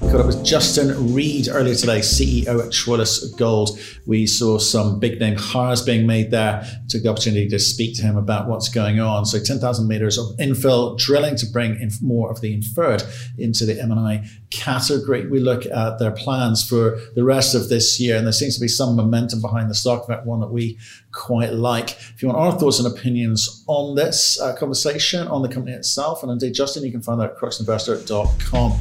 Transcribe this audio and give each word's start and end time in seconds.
Caught 0.00 0.20
up 0.20 0.26
with 0.26 0.44
Justin 0.44 1.14
Reed 1.14 1.48
earlier 1.50 1.74
today, 1.74 2.00
CEO 2.00 2.62
at 2.62 2.70
Troilus 2.70 3.34
Gold. 3.38 3.78
We 4.04 4.26
saw 4.26 4.58
some 4.58 5.00
big 5.00 5.18
name 5.18 5.36
hires 5.36 5.82
being 5.82 6.06
made 6.06 6.30
there. 6.30 6.64
Took 6.88 7.02
the 7.02 7.08
opportunity 7.08 7.48
to 7.48 7.58
speak 7.58 7.96
to 7.96 8.02
him 8.02 8.18
about 8.18 8.46
what's 8.46 8.68
going 8.68 9.00
on. 9.00 9.24
So 9.24 9.42
10,000 9.42 9.88
meters 9.88 10.18
of 10.18 10.26
infill 10.36 10.98
drilling 10.98 11.36
to 11.36 11.46
bring 11.46 11.80
in 11.80 11.90
more 12.02 12.30
of 12.30 12.42
the 12.42 12.52
inferred 12.52 13.04
into 13.38 13.64
the 13.64 13.80
M&I 13.80 14.28
category. 14.50 15.26
We 15.26 15.40
look 15.40 15.64
at 15.64 15.98
their 15.98 16.12
plans 16.12 16.62
for 16.62 16.98
the 17.14 17.24
rest 17.24 17.54
of 17.54 17.70
this 17.70 17.98
year, 17.98 18.18
and 18.18 18.26
there 18.26 18.32
seems 18.32 18.54
to 18.56 18.60
be 18.60 18.68
some 18.68 18.96
momentum 18.96 19.40
behind 19.40 19.70
the 19.70 19.74
stock. 19.74 20.08
That 20.08 20.26
one 20.26 20.40
that 20.40 20.52
we 20.52 20.78
quite 21.12 21.54
like. 21.54 21.92
If 21.92 22.22
you 22.22 22.28
want 22.28 22.38
our 22.38 22.52
thoughts 22.52 22.78
and 22.78 22.86
opinions 22.86 23.64
on 23.66 23.94
this 23.94 24.38
uh, 24.38 24.54
conversation, 24.56 25.26
on 25.26 25.40
the 25.40 25.48
company 25.48 25.74
itself, 25.74 26.22
and 26.22 26.30
indeed, 26.30 26.52
Justin, 26.52 26.84
you 26.84 26.92
can 26.92 27.00
find 27.00 27.18
that 27.18 27.30
at 27.30 27.38
cruxinvestor.com. 27.38 28.78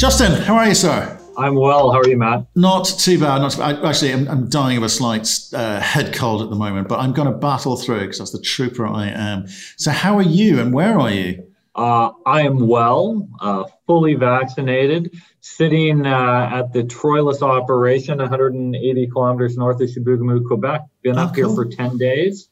Justin, 0.00 0.32
how 0.32 0.54
are 0.54 0.66
you, 0.66 0.74
sir? 0.74 1.20
I'm 1.36 1.56
well. 1.56 1.92
How 1.92 1.98
are 1.98 2.08
you, 2.08 2.16
Matt? 2.16 2.46
Not 2.56 2.86
too 2.86 3.20
bad. 3.20 3.42
Not 3.42 3.52
too 3.52 3.58
bad. 3.58 3.84
Actually, 3.84 4.14
I'm, 4.14 4.28
I'm, 4.28 4.48
dying 4.48 4.78
of 4.78 4.82
a 4.82 4.88
slight 4.88 5.28
uh, 5.52 5.78
head 5.78 6.14
cold 6.14 6.40
at 6.40 6.48
the 6.48 6.56
moment, 6.56 6.88
but 6.88 7.00
I'm 7.00 7.12
going 7.12 7.30
to 7.30 7.36
battle 7.36 7.76
through 7.76 8.00
because 8.00 8.18
that's 8.18 8.30
the 8.30 8.40
trooper 8.40 8.86
I 8.86 9.08
am. 9.08 9.46
So, 9.76 9.90
how 9.90 10.16
are 10.16 10.22
you, 10.22 10.58
and 10.58 10.72
where 10.72 10.98
are 10.98 11.10
you? 11.10 11.46
Uh, 11.74 12.12
I 12.24 12.46
am 12.46 12.66
well, 12.66 13.28
uh, 13.40 13.64
fully 13.86 14.14
vaccinated, 14.14 15.14
sitting 15.42 16.06
uh, 16.06 16.48
at 16.50 16.72
the 16.72 16.84
Troilus 16.84 17.42
operation, 17.42 18.16
180 18.20 19.06
kilometers 19.08 19.58
north 19.58 19.82
of 19.82 19.90
Chibougamau, 19.90 20.46
Quebec. 20.46 20.80
Been 21.02 21.18
oh, 21.18 21.24
up 21.24 21.34
cool. 21.34 21.48
here 21.48 21.54
for 21.54 21.66
10 21.66 21.98
days. 21.98 22.48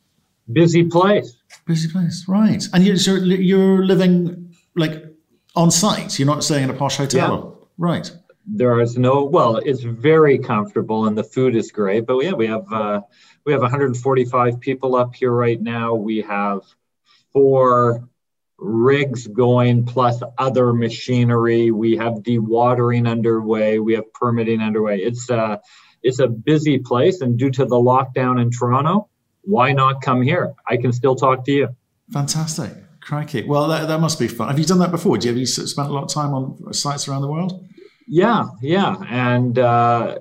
Busy 0.53 0.85
place. 0.85 1.35
Busy 1.67 1.91
place, 1.91 2.27
right? 2.29 2.63
And 2.75 2.85
you're, 2.85 3.25
you're 3.25 3.87
living 3.87 4.55
like 4.77 5.08
on 5.57 5.71
site. 5.71 6.19
You're 6.19 6.27
not 6.27 6.45
staying 6.45 6.65
in 6.65 6.71
a 6.71 6.75
posh 6.75 6.97
hotel, 6.97 7.59
yeah. 7.59 7.67
right? 7.79 8.11
There 8.47 8.81
is 8.81 8.97
no. 8.97 9.25
Well, 9.25 9.57
it's 9.57 9.83
very 9.83 10.39
comfortable 10.39 11.07
and 11.07 11.17
the 11.17 11.25
food 11.25 11.55
is 11.55 11.71
great. 11.71 12.07
But 12.07 12.25
yeah, 12.25 12.33
we 12.33 12.47
have 12.47 12.73
uh, 12.73 13.01
we 13.45 13.53
have 13.53 13.63
145 13.63 14.61
people 14.61 14.97
up 14.97 15.15
here 15.15 15.33
right 15.33 15.61
now. 15.61 15.95
We 15.95 16.19
have 16.23 16.61
four 17.33 18.09
rigs 18.59 19.27
going 19.27 19.85
plus 19.85 20.23
other 20.37 20.73
machinery. 20.73 21.71
We 21.71 21.97
have 21.97 22.15
dewatering 22.15 23.09
underway. 23.09 23.79
We 23.79 23.95
have 23.95 24.13
permitting 24.13 24.61
underway. 24.61 24.99
It's 24.99 25.31
uh, 25.31 25.59
it's 26.03 26.21
a 26.21 26.29
busy 26.29 26.79
place, 26.79 27.21
and 27.21 27.39
due 27.39 27.51
to 27.51 27.65
the 27.65 27.77
lockdown 27.77 28.41
in 28.41 28.51
Toronto, 28.51 29.09
why 29.43 29.73
not 29.73 30.01
come 30.01 30.23
here? 30.23 30.55
I 30.67 30.77
can 30.77 30.93
still 30.93 31.17
talk 31.17 31.45
to 31.47 31.53
you. 31.53 31.69
Fantastic. 32.13 32.73
Crikey. 33.09 33.45
Well, 33.45 33.69
that, 33.69 33.89
that 33.89 34.01
must 34.01 34.19
be 34.19 34.29
fun. 34.29 34.49
Have 34.49 34.59
you 34.59 34.67
done 34.67 34.81
that 34.81 34.91
before? 34.91 35.17
Do 35.17 35.27
you, 35.27 35.33
have 35.33 35.39
you 35.39 35.47
spent 35.47 35.89
a 35.89 35.93
lot 35.93 36.03
of 36.03 36.13
time 36.13 36.35
on 36.35 36.75
sites 36.75 37.09
around 37.09 37.23
the 37.23 37.29
world? 37.29 37.67
Yeah, 38.07 38.49
yeah. 38.61 38.97
And, 39.09 39.59
uh, 39.59 40.19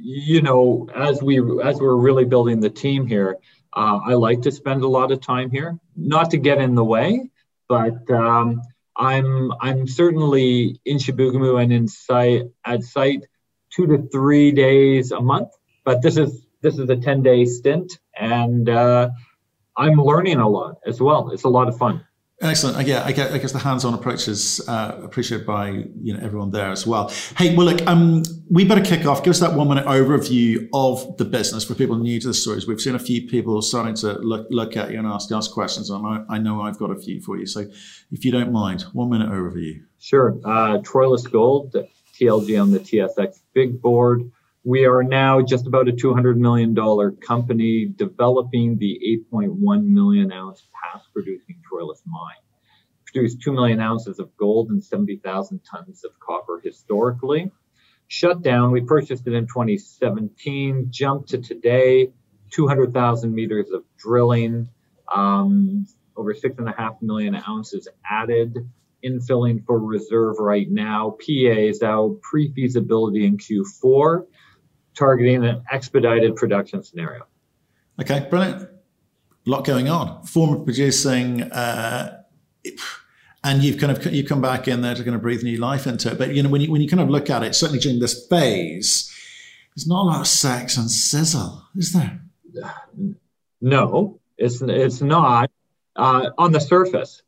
you 0.00 0.40
know, 0.40 0.88
as 0.94 1.20
we 1.24 1.40
as 1.62 1.80
we're 1.80 1.96
really 1.96 2.24
building 2.24 2.60
the 2.60 2.70
team 2.70 3.04
here, 3.04 3.36
uh, 3.72 3.98
I 4.06 4.14
like 4.14 4.42
to 4.42 4.52
spend 4.52 4.84
a 4.84 4.88
lot 4.88 5.10
of 5.10 5.20
time 5.20 5.50
here, 5.50 5.76
not 5.96 6.30
to 6.30 6.38
get 6.38 6.58
in 6.58 6.76
the 6.76 6.84
way, 6.84 7.30
but 7.68 8.08
um, 8.10 8.62
I'm 8.96 9.52
I'm 9.60 9.88
certainly 9.88 10.80
in 10.84 10.98
Chibougamau 10.98 11.60
and 11.60 11.72
in 11.72 11.88
site 11.88 12.44
at 12.64 12.84
site 12.84 13.26
two 13.70 13.88
to 13.88 14.08
three 14.08 14.52
days 14.52 15.10
a 15.10 15.20
month. 15.20 15.48
But 15.84 16.00
this 16.00 16.16
is 16.16 16.46
this 16.62 16.78
is 16.78 16.88
a 16.88 16.96
ten 16.96 17.22
day 17.22 17.44
stint, 17.44 17.98
and 18.16 18.68
uh, 18.68 19.10
I'm 19.76 20.00
learning 20.00 20.38
a 20.38 20.48
lot 20.48 20.76
as 20.86 21.00
well. 21.00 21.30
It's 21.32 21.44
a 21.44 21.48
lot 21.48 21.66
of 21.66 21.76
fun. 21.76 22.04
Excellent. 22.42 22.78
I 22.78 22.84
guess, 22.84 23.06
I 23.06 23.12
guess 23.38 23.52
the 23.52 23.58
hands-on 23.58 23.92
approach 23.92 24.26
is 24.26 24.66
uh, 24.66 24.98
appreciated 25.02 25.46
by 25.46 25.84
you 26.00 26.14
know 26.14 26.20
everyone 26.22 26.50
there 26.50 26.70
as 26.70 26.86
well. 26.86 27.12
Hey, 27.36 27.54
well, 27.54 27.66
look, 27.66 27.86
um, 27.86 28.22
we 28.48 28.64
better 28.64 28.80
kick 28.80 29.04
off. 29.04 29.22
Give 29.22 29.32
us 29.32 29.40
that 29.40 29.52
one-minute 29.52 29.84
overview 29.84 30.66
of 30.72 31.18
the 31.18 31.26
business 31.26 31.64
for 31.64 31.74
people 31.74 31.96
new 31.96 32.18
to 32.18 32.28
the 32.28 32.34
stories. 32.34 32.66
We've 32.66 32.80
seen 32.80 32.94
a 32.94 32.98
few 32.98 33.28
people 33.28 33.60
starting 33.60 33.94
to 33.96 34.14
look 34.20 34.46
look 34.48 34.74
at 34.78 34.90
you 34.90 34.98
and 34.98 35.06
ask 35.06 35.30
us 35.32 35.48
questions, 35.48 35.90
and 35.90 36.06
I, 36.06 36.24
I 36.30 36.38
know 36.38 36.62
I've 36.62 36.78
got 36.78 36.90
a 36.90 36.96
few 36.96 37.20
for 37.20 37.36
you. 37.36 37.44
So, 37.44 37.66
if 38.10 38.24
you 38.24 38.32
don't 38.32 38.52
mind, 38.52 38.82
one-minute 38.94 39.28
overview. 39.28 39.82
Sure. 39.98 40.30
Uh, 40.42 40.78
Troilus 40.78 41.30
Gold, 41.30 41.76
TLG 42.18 42.60
on 42.60 42.70
the 42.70 42.80
TSX 42.80 43.40
Big 43.52 43.82
Board. 43.82 44.30
We 44.70 44.84
are 44.84 45.02
now 45.02 45.42
just 45.42 45.66
about 45.66 45.88
a 45.88 45.92
$200 45.92 46.36
million 46.36 46.76
company 47.16 47.86
developing 47.86 48.78
the 48.78 49.00
8.1 49.32 49.84
million 49.84 50.30
ounce 50.30 50.68
past 50.80 51.08
producing 51.12 51.56
Troilus 51.68 52.02
mine. 52.06 52.36
Produced 53.04 53.42
2 53.42 53.52
million 53.52 53.80
ounces 53.80 54.20
of 54.20 54.30
gold 54.36 54.70
and 54.70 54.80
70,000 54.80 55.60
tons 55.68 56.04
of 56.04 56.12
copper 56.20 56.60
historically. 56.62 57.50
Shut 58.06 58.42
down, 58.42 58.70
we 58.70 58.82
purchased 58.82 59.26
it 59.26 59.32
in 59.32 59.48
2017, 59.48 60.86
jumped 60.92 61.30
to 61.30 61.38
today, 61.38 62.12
200,000 62.52 63.34
meters 63.34 63.70
of 63.70 63.82
drilling, 63.98 64.68
um, 65.12 65.84
over 66.16 66.32
6.5 66.32 67.02
million 67.02 67.34
ounces 67.34 67.88
added, 68.08 68.56
infilling 69.04 69.66
for 69.66 69.80
reserve 69.80 70.36
right 70.38 70.70
now. 70.70 71.16
PA 71.18 71.58
is 71.58 71.82
out, 71.82 72.20
pre 72.22 72.52
feasibility 72.52 73.26
in 73.26 73.36
Q4 73.36 74.26
targeting 75.00 75.44
an 75.44 75.62
expedited 75.72 76.36
production 76.36 76.82
scenario. 76.84 77.26
Okay, 78.00 78.26
brilliant. 78.30 78.62
A 78.62 79.50
lot 79.50 79.64
going 79.64 79.88
on. 79.88 80.22
Former 80.24 80.58
producing, 80.58 81.42
uh, 81.42 82.22
and 83.42 83.62
you've 83.62 83.78
kind 83.80 83.96
of 83.96 84.12
you 84.12 84.24
come 84.24 84.42
back 84.42 84.68
in 84.68 84.82
there 84.82 84.94
to 84.94 85.02
kind 85.02 85.16
of 85.16 85.22
breathe 85.22 85.42
new 85.42 85.56
life 85.56 85.86
into 85.86 86.12
it. 86.12 86.18
But 86.18 86.34
you 86.34 86.42
know, 86.42 86.50
when 86.50 86.60
you 86.60 86.70
when 86.70 86.82
you 86.82 86.88
kind 86.88 87.00
of 87.00 87.08
look 87.08 87.30
at 87.30 87.42
it, 87.42 87.54
certainly 87.54 87.80
during 87.80 87.98
this 87.98 88.26
phase, 88.28 89.10
there's 89.74 89.86
not 89.86 90.02
a 90.02 90.06
lot 90.06 90.20
of 90.20 90.26
sex 90.26 90.76
and 90.76 90.90
sizzle, 90.90 91.62
is 91.74 91.92
there? 91.92 92.20
No, 93.60 94.20
it's 94.36 94.60
it's 94.60 95.00
not. 95.00 95.50
Uh, 95.96 96.30
on 96.38 96.52
the 96.52 96.60
surface, 96.60 97.22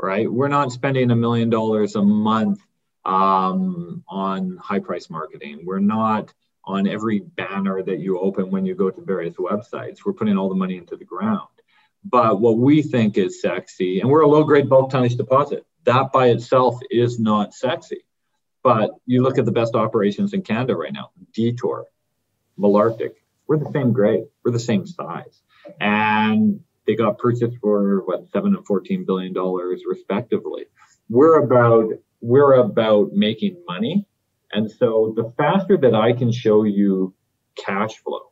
right? 0.00 0.30
We're 0.30 0.48
not 0.48 0.72
spending 0.72 1.10
a 1.10 1.16
million 1.16 1.50
dollars 1.50 1.96
a 1.96 2.02
month 2.02 2.60
um, 3.04 4.04
on 4.08 4.56
high 4.62 4.78
price 4.78 5.10
marketing. 5.10 5.62
We're 5.64 5.80
not 5.80 6.32
on 6.66 6.86
every 6.86 7.20
banner 7.20 7.82
that 7.82 7.98
you 7.98 8.18
open 8.18 8.50
when 8.50 8.64
you 8.64 8.74
go 8.74 8.90
to 8.90 9.00
various 9.02 9.34
websites. 9.34 9.98
We're 10.04 10.12
putting 10.12 10.38
all 10.38 10.48
the 10.48 10.54
money 10.54 10.76
into 10.76 10.96
the 10.96 11.04
ground. 11.04 11.48
But 12.04 12.40
what 12.40 12.58
we 12.58 12.82
think 12.82 13.16
is 13.16 13.40
sexy, 13.40 14.00
and 14.00 14.10
we're 14.10 14.22
a 14.22 14.28
low 14.28 14.44
grade 14.44 14.68
bulk 14.68 14.90
tonnage 14.90 15.16
deposit, 15.16 15.66
that 15.84 16.12
by 16.12 16.28
itself 16.28 16.78
is 16.90 17.18
not 17.18 17.54
sexy. 17.54 18.04
But 18.62 18.92
you 19.06 19.22
look 19.22 19.38
at 19.38 19.44
the 19.44 19.52
best 19.52 19.74
operations 19.74 20.32
in 20.32 20.42
Canada 20.42 20.74
right 20.74 20.92
now 20.92 21.10
Detour, 21.32 21.86
Malartic, 22.58 23.12
we're 23.46 23.58
the 23.58 23.70
same 23.72 23.92
grade, 23.92 24.24
we're 24.44 24.52
the 24.52 24.58
same 24.58 24.86
size. 24.86 25.42
And 25.80 26.60
they 26.86 26.94
got 26.94 27.18
purchased 27.18 27.56
for 27.60 28.04
what, 28.04 28.28
seven 28.30 28.54
and 28.54 28.66
14 28.66 29.04
billion 29.04 29.32
dollars 29.32 29.82
respectively. 29.86 30.66
We're 31.08 31.42
about 31.42 31.90
we're 32.20 32.54
about 32.54 33.12
making 33.12 33.62
money 33.68 34.06
and 34.54 34.70
so 34.70 35.12
the 35.16 35.32
faster 35.36 35.76
that 35.76 35.94
I 35.94 36.12
can 36.12 36.30
show 36.30 36.62
you 36.62 37.12
cash 37.56 37.96
flow, 37.96 38.30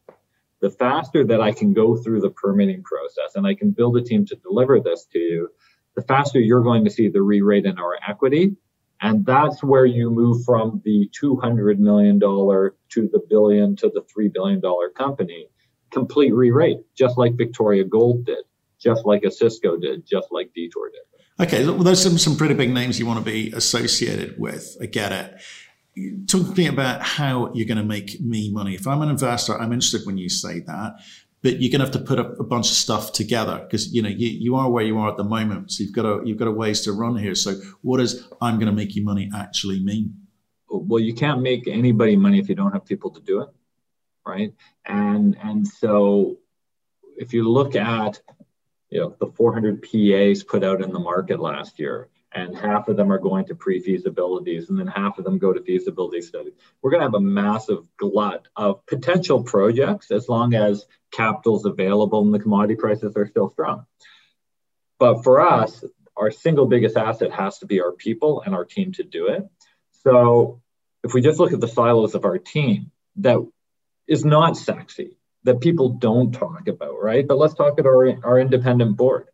the 0.60 0.70
faster 0.70 1.24
that 1.26 1.40
I 1.40 1.50
can 1.50 1.72
go 1.72 1.96
through 1.96 2.20
the 2.20 2.30
permitting 2.30 2.84
process 2.84 3.34
and 3.34 3.44
I 3.44 3.54
can 3.54 3.72
build 3.72 3.96
a 3.96 4.02
team 4.02 4.24
to 4.26 4.36
deliver 4.36 4.80
this 4.80 5.04
to 5.12 5.18
you, 5.18 5.48
the 5.96 6.02
faster 6.02 6.38
you're 6.38 6.62
going 6.62 6.84
to 6.84 6.90
see 6.90 7.08
the 7.08 7.20
re-rate 7.20 7.66
in 7.66 7.76
our 7.78 7.98
equity. 8.08 8.56
And 9.00 9.26
that's 9.26 9.64
where 9.64 9.84
you 9.84 10.10
move 10.10 10.44
from 10.44 10.80
the 10.84 11.10
$200 11.20 11.78
million 11.78 12.20
to 12.20 12.70
the 12.96 13.20
billion 13.28 13.74
to 13.76 13.90
the 13.92 14.02
$3 14.16 14.32
billion 14.32 14.62
company, 14.96 15.48
complete 15.90 16.32
re-rate, 16.32 16.78
just 16.94 17.18
like 17.18 17.36
Victoria 17.36 17.82
Gold 17.82 18.26
did, 18.26 18.44
just 18.80 19.04
like 19.04 19.22
Osisko 19.22 19.80
did, 19.80 20.06
just 20.06 20.28
like 20.30 20.52
Detour 20.54 20.90
did. 20.90 21.00
Okay, 21.44 21.64
well, 21.64 21.78
there's 21.78 22.00
some, 22.00 22.16
some 22.16 22.36
pretty 22.36 22.54
big 22.54 22.70
names 22.70 23.00
you 23.00 23.06
want 23.06 23.18
to 23.18 23.25
be 23.25 23.50
associated 23.50 24.38
with. 24.38 24.76
I 24.80 24.86
get 24.86 25.10
it 25.10 25.40
talk 26.26 26.46
to 26.46 26.54
me 26.56 26.66
about 26.66 27.02
how 27.02 27.52
you're 27.54 27.66
going 27.66 27.78
to 27.78 27.84
make 27.84 28.20
me 28.20 28.50
money. 28.50 28.74
If 28.74 28.86
I'm 28.86 29.02
an 29.02 29.10
investor, 29.10 29.58
I'm 29.58 29.72
interested 29.72 30.06
when 30.06 30.16
you 30.16 30.28
say 30.28 30.60
that, 30.60 30.94
but 31.42 31.60
you're 31.60 31.70
going 31.70 31.80
to 31.80 31.86
have 31.86 31.92
to 31.92 31.98
put 31.98 32.18
a, 32.18 32.28
a 32.40 32.44
bunch 32.44 32.70
of 32.70 32.76
stuff 32.76 33.12
together 33.12 33.58
because 33.58 33.92
you 33.92 34.00
know 34.00 34.08
you, 34.08 34.28
you 34.28 34.54
are 34.54 34.70
where 34.70 34.84
you 34.84 34.98
are 34.98 35.10
at 35.10 35.16
the 35.16 35.24
moment. 35.24 35.72
So 35.72 35.84
you've 35.84 35.94
got 35.94 36.06
a 36.06 36.22
you've 36.24 36.38
got 36.38 36.48
a 36.48 36.52
ways 36.52 36.80
to 36.82 36.92
run 36.92 37.16
here. 37.16 37.34
So 37.34 37.54
what 37.82 37.98
does 37.98 38.28
I'm 38.40 38.58
going 38.58 38.66
to 38.66 38.72
make 38.72 38.94
you 38.94 39.04
money 39.04 39.30
actually 39.34 39.80
mean? 39.80 40.14
Well, 40.68 41.00
you 41.00 41.14
can't 41.14 41.42
make 41.42 41.68
anybody 41.68 42.16
money 42.16 42.38
if 42.38 42.48
you 42.48 42.54
don't 42.54 42.72
have 42.72 42.86
people 42.86 43.10
to 43.10 43.20
do 43.20 43.42
it, 43.42 43.48
right? 44.26 44.54
And 44.86 45.36
and 45.42 45.66
so 45.66 46.38
if 47.16 47.34
you 47.34 47.48
look 47.48 47.76
at 47.76 48.20
you 48.88 49.00
know 49.00 49.16
the 49.20 49.26
400 49.26 49.82
PAs 49.82 50.42
put 50.44 50.64
out 50.64 50.80
in 50.80 50.92
the 50.92 50.98
market 50.98 51.40
last 51.40 51.78
year, 51.78 52.08
and 52.34 52.56
half 52.56 52.88
of 52.88 52.96
them 52.96 53.12
are 53.12 53.19
going 53.19 53.46
to 53.46 53.55
pre-feasibilities 53.55 54.69
and 54.69 54.79
then 54.79 54.87
half 54.87 55.19
of 55.19 55.25
them 55.25 55.38
go 55.38 55.52
to 55.52 55.62
feasibility 55.62 56.23
studies. 56.23 56.55
We're 56.81 56.90
going 56.90 57.00
to 57.00 57.06
have 57.06 57.14
a 57.14 57.20
massive 57.20 57.87
glut 57.96 58.49
of 58.56 58.84
potential 58.87 59.43
projects 59.43 60.11
as 60.11 60.29
long 60.29 60.55
as 60.55 60.87
capital's 61.11 61.64
available 61.64 62.23
and 62.23 62.32
the 62.32 62.38
commodity 62.38 62.76
prices 62.76 63.14
are 63.17 63.26
still 63.26 63.50
strong. 63.50 63.87
But 64.99 65.25
for 65.25 65.40
us 65.40 65.84
our 66.17 66.31
single 66.31 66.67
biggest 66.67 66.96
asset 66.96 67.32
has 67.32 67.58
to 67.58 67.67
be 67.67 67.81
our 67.81 67.93
people 67.93 68.43
and 68.43 68.55
our 68.55 68.64
team 68.64 68.93
to 68.93 69.02
do 69.02 69.28
it. 69.28 69.49
So 70.05 70.61
if 71.02 71.14
we 71.14 71.20
just 71.20 71.38
look 71.38 71.52
at 71.52 71.61
the 71.61 71.69
silos 71.69 72.14
of 72.14 72.25
our 72.25 72.38
team 72.38 72.90
that 73.17 73.38
is 74.06 74.25
not 74.25 74.56
sexy 74.56 75.17
that 75.44 75.61
people 75.61 75.90
don't 75.90 76.32
talk 76.32 76.69
about 76.69 77.02
right? 77.02 77.26
But 77.26 77.38
let's 77.38 77.55
talk 77.55 77.78
about 77.78 77.88
our, 77.88 78.25
our 78.25 78.38
independent 78.38 78.96
board 78.96 79.28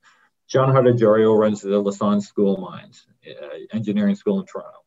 John 0.49 0.71
Hadjigeorgiou 0.71 1.39
runs 1.39 1.61
the 1.61 1.83
Lassonde 1.83 2.23
School 2.23 2.55
of 2.55 2.61
Mines, 2.61 3.07
uh, 3.29 3.59
engineering 3.71 4.15
school 4.15 4.41
in 4.41 4.47
Toronto. 4.47 4.79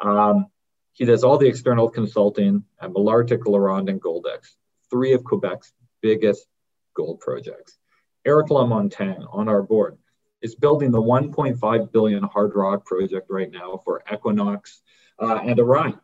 Um, 0.00 0.46
he 0.92 1.04
does 1.04 1.24
all 1.24 1.36
the 1.36 1.48
external 1.48 1.90
consulting 1.90 2.64
at 2.80 2.90
Malartic, 2.90 3.40
LaRonde, 3.40 3.90
and 3.90 4.00
Goldex, 4.00 4.54
three 4.88 5.12
of 5.14 5.24
Quebec's 5.24 5.72
biggest 6.00 6.46
gold 6.94 7.18
projects. 7.18 7.76
Eric 8.24 8.48
Lamontagne 8.48 9.26
on 9.32 9.48
our 9.48 9.62
board 9.62 9.98
is 10.42 10.54
building 10.54 10.92
the 10.92 11.02
1.5 11.02 11.92
billion 11.92 12.22
hard 12.22 12.52
rock 12.54 12.86
project 12.86 13.26
right 13.30 13.50
now 13.50 13.82
for 13.84 14.02
Equinox 14.12 14.80
uh, 15.18 15.40
and 15.42 15.58
Orion. 15.58 15.98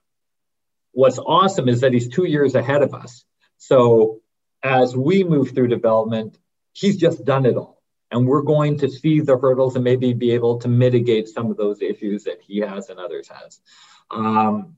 What's 0.90 1.18
awesome 1.18 1.68
is 1.68 1.82
that 1.82 1.92
he's 1.92 2.08
two 2.08 2.24
years 2.24 2.56
ahead 2.56 2.82
of 2.82 2.92
us. 2.92 3.24
So 3.58 4.20
as 4.64 4.96
we 4.96 5.22
move 5.22 5.50
through 5.50 5.68
development, 5.68 6.38
he's 6.72 6.96
just 6.96 7.24
done 7.24 7.46
it 7.46 7.56
all 7.56 7.75
and 8.10 8.26
we're 8.26 8.42
going 8.42 8.78
to 8.78 8.88
see 8.88 9.20
the 9.20 9.36
hurdles 9.36 9.74
and 9.74 9.84
maybe 9.84 10.12
be 10.12 10.32
able 10.32 10.58
to 10.58 10.68
mitigate 10.68 11.28
some 11.28 11.50
of 11.50 11.56
those 11.56 11.82
issues 11.82 12.24
that 12.24 12.40
he 12.40 12.58
has 12.58 12.88
and 12.88 13.00
others 13.00 13.28
has. 13.28 13.60
Um, 14.10 14.76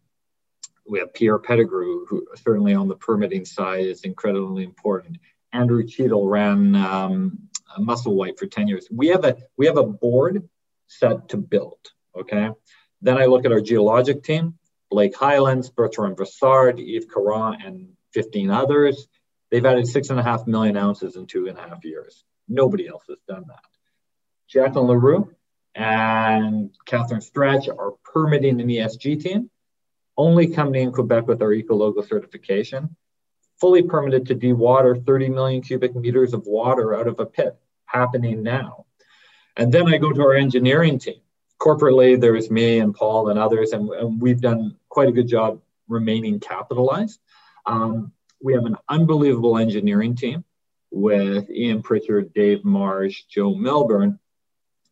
we 0.89 0.99
have 1.01 1.13
Pierre 1.13 1.39
Pettigrew, 1.39 2.07
who 2.07 2.27
certainly 2.37 2.75
on 2.75 2.89
the 2.89 2.97
permitting 2.97 3.45
side 3.45 3.85
is 3.85 4.05
incredibly 4.05 4.65
important. 4.65 5.19
Andrew 5.53 5.87
Cheadle 5.87 6.27
ran 6.27 6.75
um, 6.75 7.49
Musselwhite 7.79 8.39
for 8.39 8.47
10 8.47 8.69
years. 8.69 8.89
We 8.91 9.09
have 9.09 9.25
a 9.25 9.37
we 9.57 9.67
have 9.67 9.77
a 9.77 9.85
board 9.85 10.49
set 10.87 11.29
to 11.31 11.37
build. 11.37 11.79
Okay. 12.17 12.51
Then 13.03 13.19
I 13.19 13.27
look 13.27 13.45
at 13.45 13.53
our 13.53 13.61
geologic 13.61 14.25
team, 14.25 14.59
Blake 14.91 15.17
Highlands, 15.17 15.71
Bertrand 15.71 16.17
Brassard, 16.17 16.79
Yves 16.79 17.07
Caron, 17.07 17.61
and 17.65 17.89
15 18.13 18.51
others. 18.51 19.07
They've 19.51 19.65
added 19.65 19.87
six 19.87 20.11
and 20.11 20.19
a 20.19 20.23
half 20.23 20.47
million 20.47 20.77
ounces 20.77 21.17
in 21.17 21.27
two 21.27 21.47
and 21.47 21.59
a 21.59 21.63
half 21.63 21.85
years. 21.85 22.25
Nobody 22.49 22.89
else 22.89 23.05
has 23.09 23.19
done 23.29 23.45
that. 23.49 23.65
Jacqueline 24.49 24.87
Leroux 24.87 25.31
and 25.75 26.71
Catherine 26.87 27.21
Stretch 27.21 27.69
are 27.69 27.93
permitting 28.05 28.61
an 28.61 28.69
ESG 28.69 29.23
team, 29.23 29.50
only 30.17 30.49
company 30.49 30.83
in 30.83 30.93
Quebec 30.93 31.29
with 31.29 31.43
our 31.43 31.50
Ecologo 31.50 32.06
certification, 32.06 32.97
fully 33.61 33.83
permitted 33.83 34.27
to 34.27 34.35
dewater 34.35 35.05
30 35.05 35.29
million 35.29 35.62
cubic 35.62 35.95
meters 35.95 36.33
of 36.33 36.47
water 36.47 36.95
out 36.95 37.06
of 37.06 37.21
a 37.21 37.27
pit, 37.27 37.56
happening 37.85 38.43
now. 38.43 38.87
And 39.56 39.73
then 39.73 39.93
I 39.93 39.99
go 39.99 40.12
to 40.12 40.23
our 40.23 40.35
engineering 40.35 40.99
team. 40.99 41.21
Corporately, 41.61 42.19
there's 42.19 42.50
me 42.50 42.79
and 42.79 42.95
Paul 42.95 43.31
and 43.31 43.39
others, 43.39 43.73
and, 43.73 43.91
and 43.91 44.21
we've 44.21 44.41
done 44.41 44.77
quite 44.89 45.09
a 45.09 45.12
good 45.12 45.29
job 45.29 45.61
remaining 45.89 46.39
capitalized. 46.39 47.21
Um, 47.67 48.12
we 48.41 48.55
have 48.55 48.65
an 48.65 48.77
unbelievable 48.89 49.59
engineering 49.59 50.15
team 50.15 50.45
with 50.90 51.50
Ian 51.50 51.82
Pritchard, 51.82 52.32
Dave 52.35 52.64
Marsh, 52.64 53.25
Joe 53.25 53.55
Milburn, 53.55 54.19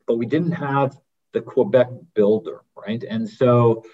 but 0.07 0.17
we 0.17 0.27
didn't 0.27 0.53
have 0.53 0.97
the 1.33 1.41
Quebec 1.41 1.89
builder, 2.15 2.63
right? 2.77 3.03
And 3.03 3.29
so 3.29 3.85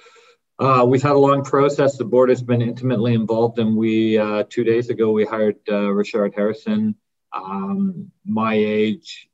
uh, 0.58 0.84
we've 0.86 1.02
had 1.02 1.12
a 1.12 1.18
long 1.18 1.42
process. 1.44 1.96
The 1.96 2.04
board 2.04 2.28
has 2.28 2.42
been 2.42 2.62
intimately 2.62 3.14
involved, 3.14 3.58
and 3.58 3.76
we 3.76 4.18
uh, 4.18 4.44
two 4.48 4.64
days 4.64 4.90
ago 4.90 5.12
we 5.12 5.24
hired 5.24 5.56
uh, 5.68 5.90
Richard 5.90 6.34
Harrison, 6.36 6.94
um, 7.32 8.10
my 8.24 8.54
age, 8.54 9.28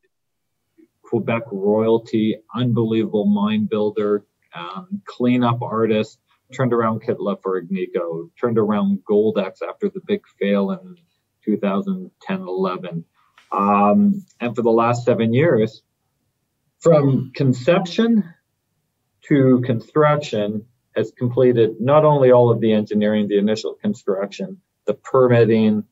Quebec 1.03 1.43
royalty, 1.51 2.37
unbelievable 2.55 3.27
mine 3.27 3.67
builder, 3.67 4.27
um, 4.55 5.03
cleanup 5.05 5.63
artist. 5.63 6.19
Turned 6.51 6.73
around 6.73 7.03
Kittilä 7.03 7.43
for 7.43 7.61
Agnico, 7.61 8.31
turned 8.41 8.57
around 8.57 9.01
Goldex 9.05 9.61
after 9.61 9.91
the 9.91 10.01
big 10.07 10.23
fail 10.41 10.71
in 10.71 10.97
2010 11.49 12.41
11. 12.41 13.05
Um, 13.51 14.25
and 14.41 14.55
for 14.55 14.63
the 14.63 14.71
last 14.71 15.05
seven 15.05 15.33
years, 15.33 15.83
from 16.81 17.33
conception 17.35 18.25
to 19.29 19.63
construction, 19.65 20.67
has 20.95 21.13
completed 21.17 21.81
not 21.81 22.05
only 22.05 22.33
all 22.33 22.51
of 22.51 22.61
the 22.61 22.73
engineering, 22.73 23.29
the 23.29 23.39
initial 23.39 23.75
construction, 23.75 24.61
the 24.87 24.95
permitting, 24.95 25.85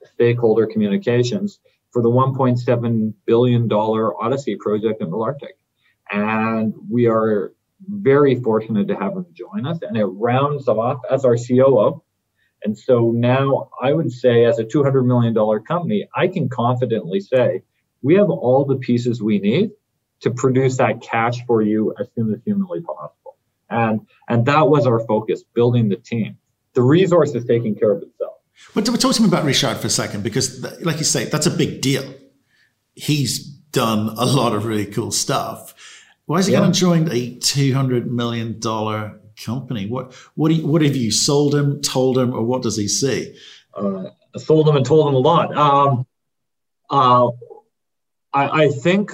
the 0.00 0.06
stakeholder 0.06 0.66
communications 0.66 1.58
for 1.92 2.02
the 2.02 2.10
$1.7 2.10 3.14
billion 3.26 3.72
Odyssey 3.72 4.56
project 4.56 5.00
in 5.00 5.10
Malartic. 5.10 5.56
And 6.10 6.74
we 6.88 7.06
are 7.06 7.52
very 7.88 8.36
fortunate 8.36 8.88
to 8.88 8.96
have 8.96 9.12
him 9.12 9.26
join 9.32 9.66
us. 9.66 9.78
And 9.82 9.96
it 9.96 10.04
rounds 10.04 10.68
off 10.68 11.00
as 11.10 11.24
our 11.24 11.36
COO 11.36 12.02
and 12.64 12.76
so 12.76 13.10
now 13.12 13.70
I 13.80 13.92
would 13.92 14.12
say, 14.12 14.44
as 14.44 14.58
a 14.58 14.64
$200 14.64 15.04
million 15.04 15.34
company, 15.64 16.08
I 16.14 16.28
can 16.28 16.48
confidently 16.48 17.20
say 17.20 17.62
we 18.02 18.14
have 18.14 18.30
all 18.30 18.64
the 18.64 18.76
pieces 18.76 19.22
we 19.22 19.38
need 19.38 19.70
to 20.20 20.30
produce 20.30 20.76
that 20.76 21.00
cash 21.00 21.44
for 21.46 21.62
you 21.62 21.94
as 21.98 22.08
soon 22.14 22.32
as 22.32 22.40
humanly 22.44 22.80
possible. 22.80 23.36
And, 23.70 24.06
and 24.28 24.44
that 24.46 24.68
was 24.68 24.86
our 24.86 25.00
focus, 25.00 25.42
building 25.54 25.88
the 25.88 25.96
team. 25.96 26.36
The 26.74 26.82
resource 26.82 27.34
is 27.34 27.44
taking 27.44 27.74
care 27.74 27.92
of 27.92 28.02
itself. 28.02 28.34
But 28.74 28.84
talk 28.84 29.14
to 29.14 29.22
me 29.22 29.28
about 29.28 29.44
Richard 29.44 29.78
for 29.78 29.86
a 29.86 29.90
second, 29.90 30.22
because 30.22 30.60
like 30.82 30.98
you 30.98 31.04
say, 31.04 31.24
that's 31.24 31.46
a 31.46 31.50
big 31.50 31.80
deal. 31.80 32.04
He's 32.94 33.38
done 33.38 34.10
a 34.18 34.26
lot 34.26 34.54
of 34.54 34.66
really 34.66 34.86
cool 34.86 35.10
stuff. 35.10 35.74
Why 36.26 36.38
is 36.38 36.46
he 36.46 36.52
yeah. 36.52 36.60
going 36.60 36.72
to 36.72 36.78
join 36.78 37.08
a 37.08 37.36
$200 37.36 38.06
million 38.06 38.60
company? 39.44 39.86
What 39.86 40.14
what 40.34 40.52
you, 40.52 40.66
what 40.66 40.82
have 40.82 40.96
you 40.96 41.10
sold 41.10 41.54
him, 41.54 41.80
told 41.82 42.18
him, 42.18 42.32
or 42.32 42.42
what 42.42 42.62
does 42.62 42.76
he 42.76 42.88
see? 42.88 43.36
Uh, 43.74 44.10
I 44.34 44.38
sold 44.38 44.68
him 44.68 44.76
and 44.76 44.86
told 44.86 45.08
him 45.08 45.14
a 45.14 45.18
lot. 45.18 45.56
Um, 45.56 46.06
uh, 46.88 47.28
I, 48.32 48.64
I 48.64 48.68
think 48.68 49.12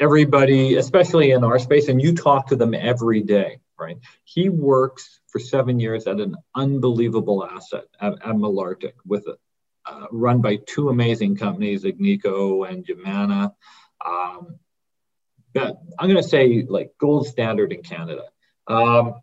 everybody, 0.00 0.76
especially 0.76 1.30
in 1.30 1.44
our 1.44 1.58
space, 1.58 1.88
and 1.88 2.00
you 2.00 2.14
talk 2.14 2.48
to 2.48 2.56
them 2.56 2.74
every 2.74 3.22
day, 3.22 3.60
right? 3.78 3.98
He 4.24 4.48
works 4.48 5.20
for 5.28 5.38
seven 5.38 5.80
years 5.80 6.06
at 6.06 6.20
an 6.20 6.36
unbelievable 6.54 7.44
asset 7.44 7.84
at, 8.00 8.12
at 8.12 8.34
Malartic 8.36 8.92
with 9.06 9.26
a, 9.26 9.36
uh, 9.84 10.06
run 10.12 10.40
by 10.40 10.56
two 10.66 10.90
amazing 10.90 11.36
companies, 11.36 11.84
Agnico 11.84 12.68
and 12.68 12.86
Yamana. 12.86 13.52
Um, 14.04 14.58
I'm 15.56 16.08
going 16.08 16.16
to 16.16 16.22
say 16.22 16.64
like 16.68 16.92
gold 16.98 17.26
standard 17.26 17.72
in 17.72 17.82
Canada. 17.82 18.24
Um, 18.66 19.20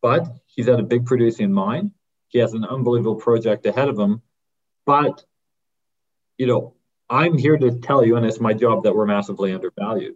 but 0.00 0.26
he's 0.46 0.68
at 0.68 0.80
a 0.80 0.84
big 0.84 1.06
producing 1.06 1.52
mine. 1.52 1.92
He 2.28 2.38
has 2.38 2.52
an 2.52 2.64
unbelievable 2.64 3.16
project 3.16 3.66
ahead 3.66 3.88
of 3.88 3.98
him. 3.98 4.22
But, 4.84 5.24
you 6.36 6.46
know, 6.46 6.74
I'm 7.10 7.38
here 7.38 7.56
to 7.56 7.78
tell 7.78 8.04
you, 8.04 8.16
and 8.16 8.26
it's 8.26 8.40
my 8.40 8.52
job 8.52 8.84
that 8.84 8.94
we're 8.94 9.06
massively 9.06 9.52
undervalued. 9.52 10.14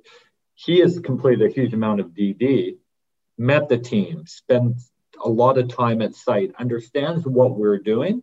He 0.55 0.81
has 0.81 0.99
completed 0.99 1.51
a 1.51 1.53
huge 1.53 1.73
amount 1.73 2.01
of 2.01 2.09
DD, 2.09 2.77
met 3.39 3.69
the 3.69 3.79
team, 3.79 4.27
spent 4.27 4.77
a 5.25 5.29
lot 5.29 5.59
of 5.59 5.69
time 5.69 6.03
at 6.03 6.15
site, 6.15 6.53
understands 6.59 7.27
what 7.27 7.57
we're 7.57 7.79
doing. 7.79 8.23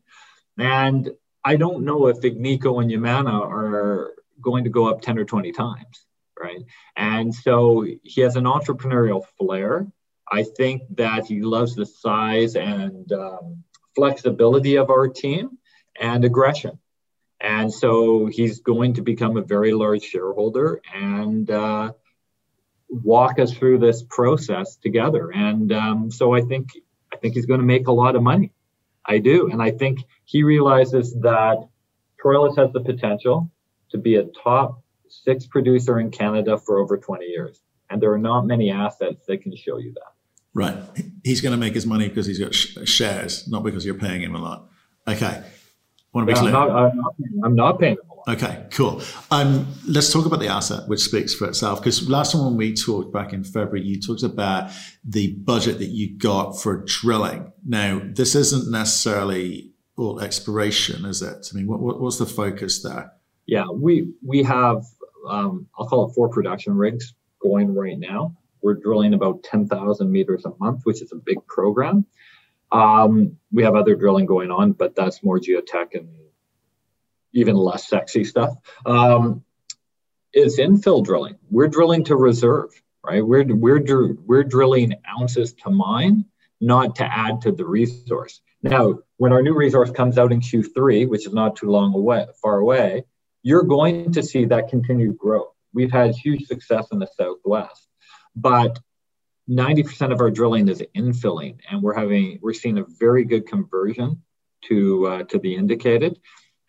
And 0.58 1.10
I 1.44 1.56
don't 1.56 1.86
know 1.86 2.08
if 2.08 2.20
Agnico 2.20 2.82
and 2.82 2.92
Yamana 2.92 3.42
are 3.42 4.14
going 4.42 4.66
to 4.66 4.70
go 4.70 4.88
up 4.88 5.02
10 5.02 5.18
or 5.18 5.26
20 5.26 5.52
times, 5.52 6.06
right? 6.40 6.62
And 6.96 7.34
so 7.34 7.86
he 8.04 8.22
has 8.22 8.36
an 8.36 8.44
entrepreneurial 8.44 9.26
flair. 9.38 9.88
I 10.32 10.44
think 10.44 10.84
that 10.96 11.26
he 11.26 11.42
loves 11.42 11.76
the 11.76 11.86
size 11.86 12.56
and 12.56 13.12
um, 13.12 13.64
flexibility 13.96 14.76
of 14.76 14.90
our 14.90 15.08
team 15.08 15.58
and 16.00 16.24
aggression. 16.24 16.80
And 17.42 17.74
so 17.74 18.26
he's 18.26 18.60
going 18.60 18.96
to 18.96 19.02
become 19.02 19.38
a 19.38 19.42
very 19.42 19.74
large 19.74 20.04
shareholder 20.04 20.82
and 20.94 21.50
uh, 21.50 21.94
walk 22.90 23.40
us 23.40 23.54
through 23.54 23.80
this 23.80 24.04
process 24.04 24.76
together. 24.76 25.32
And 25.32 25.72
um, 25.72 26.12
so 26.12 26.34
I 26.34 26.42
think 26.42 26.70
I 27.14 27.18
think 27.18 27.34
he's 27.34 27.46
going 27.46 27.62
to 27.62 27.66
make 27.66 27.88
a 27.88 27.92
lot 27.92 28.16
of 28.16 28.22
money. 28.22 28.52
I 29.06 29.18
do, 29.18 29.50
and 29.52 29.62
I 29.62 29.72
think 29.72 30.00
he 30.26 30.44
realizes 30.44 31.14
that 31.22 31.68
Troilus 32.24 32.58
has 32.58 32.72
the 32.72 32.82
potential 32.82 33.50
to 33.90 33.98
be 33.98 34.16
a 34.16 34.26
top 34.26 34.84
six 35.08 35.48
producer 35.48 36.00
in 36.00 36.12
Canada 36.12 36.58
for 36.58 36.78
over 36.78 36.98
20 36.98 37.26
years, 37.26 37.62
and 37.90 38.02
there 38.02 38.12
are 38.12 38.20
not 38.20 38.46
many 38.46 38.70
assets 38.70 39.26
that 39.28 39.42
can 39.42 39.56
show 39.56 39.78
you 39.78 39.94
that. 39.94 40.19
Right. 40.54 40.78
He's 41.24 41.42
going 41.42 41.52
to 41.52 41.58
make 41.58 41.74
his 41.74 41.86
money 41.86 42.10
because 42.10 42.26
he's 42.26 42.40
got 42.40 42.54
sh- 42.54 42.78
shares, 42.86 43.48
not 43.48 43.64
because 43.64 43.86
you're 43.86 43.96
paying 43.96 44.22
him 44.22 44.36
a 44.36 44.42
lot. 44.42 44.70
Okay. 45.08 45.44
Want 46.14 46.28
to 46.28 46.34
be 46.34 46.38
Yeah, 46.38 46.42
clear? 46.42 46.56
I'm 46.56 46.70
not, 46.70 46.70
I'm 46.72 46.98
not, 46.98 47.16
I'm 47.44 47.56
not 47.56 47.80
paying 47.80 47.94
him 47.94 48.00
a 48.12 48.16
lot. 48.16 48.28
Okay, 48.28 48.66
cool. 48.72 49.02
Um, 49.32 49.68
let's 49.88 50.12
talk 50.12 50.26
about 50.26 50.40
the 50.40 50.48
asset, 50.48 50.88
which 50.88 51.02
speaks 51.02 51.34
for 51.34 51.48
itself. 51.48 51.80
Because 51.80 52.10
last 52.10 52.32
time 52.32 52.46
when 52.46 52.58
we 52.58 52.74
talked 52.74 53.14
back 53.14 53.32
in 53.32 53.44
February, 53.44 53.84
you 53.84 54.02
talked 54.02 54.24
about 54.24 54.72
the 55.04 55.34
budget 55.36 55.78
that 55.80 55.90
you 55.90 56.18
got 56.18 56.60
for 56.60 56.84
drilling. 56.86 57.52
Now, 57.66 58.02
this 58.04 58.36
isn't 58.36 58.72
necessarily 58.72 59.72
all 59.98 60.20
exploration, 60.20 61.06
is 61.06 61.22
it? 61.22 61.48
I 61.52 61.56
mean, 61.56 61.68
what, 61.68 61.80
what, 61.80 62.02
what's 62.02 62.18
the 62.18 62.26
focus 62.26 62.82
there? 62.82 63.12
Yeah, 63.46 63.66
we 63.72 64.12
we 64.26 64.44
have 64.44 64.86
um, 65.28 65.68
I'll 65.78 65.88
call 65.88 66.10
it 66.10 66.14
four 66.14 66.30
production 66.30 66.76
rigs 66.76 67.14
going 67.42 67.74
right 67.74 67.98
now. 67.98 68.36
We're 68.62 68.76
drilling 68.76 69.14
about 69.14 69.44
10,000 69.44 70.12
meters 70.12 70.46
a 70.46 70.54
month, 70.60 70.82
which 70.84 71.02
is 71.02 71.12
a 71.12 71.16
big 71.16 71.46
program. 71.48 72.06
Um, 72.72 73.38
we 73.52 73.64
have 73.64 73.76
other 73.76 73.96
drilling 73.96 74.26
going 74.26 74.52
on, 74.52 74.74
but 74.74 74.96
that's 74.96 75.24
more 75.24 75.40
geotech 75.40 75.96
and 75.96 76.10
even 77.34 77.56
less 77.56 77.88
sexy 77.88 78.24
stuff. 78.24 78.56
Um, 78.86 79.44
it's 80.34 80.60
infill 80.60 81.04
drilling. 81.04 81.38
We're 81.50 81.68
drilling 81.68 82.04
to 82.06 82.16
reserve, 82.16 82.70
right? 83.04 83.26
We're 83.26 83.46
we're 83.48 83.80
dr- 83.80 84.18
we're 84.26 84.44
drilling 84.44 84.96
ounces 85.08 85.54
to 85.64 85.72
mine, 85.72 86.26
not 86.62 86.96
to 86.98 87.06
add 87.06 87.42
to 87.42 87.52
the 87.52 87.66
resource. 87.66 88.42
Now, 88.62 89.00
when 89.18 89.34
our 89.34 89.42
new 89.42 89.56
resource 89.56 89.90
comes 89.90 90.18
out 90.18 90.32
in 90.32 90.42
Q3, 90.42 91.08
which 91.08 91.26
is 91.26 91.34
not 91.34 91.56
too 91.56 91.72
long 91.72 91.96
away, 91.96 92.28
far 92.42 92.58
away, 92.58 93.06
you're 93.42 93.64
going 93.64 94.12
to 94.14 94.24
see 94.24 94.46
that 94.46 94.68
continued 94.68 95.18
growth. 95.18 95.54
We've 95.74 95.92
had 95.92 96.16
huge 96.16 96.46
success 96.46 96.88
in 96.92 97.00
the 97.00 97.08
Southwest, 97.18 97.88
but 98.42 98.80
90% 99.50 100.12
of 100.12 100.22
our 100.22 100.30
drilling 100.30 100.68
is 100.68 100.84
infilling, 100.96 101.58
and 101.70 101.82
we're 101.82 101.96
having 101.96 102.40
we're 102.42 102.54
seeing 102.54 102.78
a 102.78 102.86
very 103.00 103.26
good 103.26 103.48
conversion 103.48 104.22
to 104.66 105.08
uh, 105.08 105.24
to 105.24 105.40
the 105.40 105.56
indicated, 105.56 106.20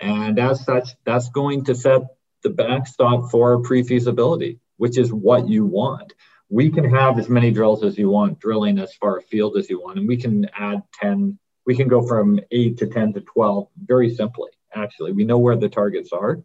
and 0.01 0.39
as 0.39 0.65
such, 0.65 0.89
that's 1.05 1.29
going 1.29 1.65
to 1.65 1.75
set 1.75 2.03
the 2.43 2.51
backstop 2.51 3.31
for 3.31 3.61
pre-feasibility, 3.61 4.61
which 4.79 4.97
is 4.97 5.13
what 5.13 5.47
you 5.47 5.67
want. 5.67 6.15
We 6.49 6.71
can 6.71 6.89
have 6.89 7.19
as 7.19 7.29
many 7.29 7.51
drills 7.51 7.85
as 7.85 7.99
you 7.99 8.09
want, 8.09 8.41
drilling 8.41 8.79
as 8.79 8.95
far 8.95 9.19
afield 9.19 9.59
as 9.59 9.69
you 9.69 9.81
want, 9.81 9.99
and 9.99 10.09
we 10.09 10.17
can 10.17 10.49
add 10.57 10.83
10. 11.01 11.39
We 11.67 11.77
can 11.77 11.87
go 11.87 12.07
from 12.07 12.41
eight 12.51 12.79
to 12.79 12.87
10 12.87 13.13
to 13.13 13.21
12 13.21 13.69
very 13.85 14.15
simply. 14.15 14.51
Actually, 14.75 15.13
we 15.13 15.25
know 15.25 15.39
where 15.39 15.57
the 15.57 15.69
targets 15.69 16.13
are. 16.13 16.43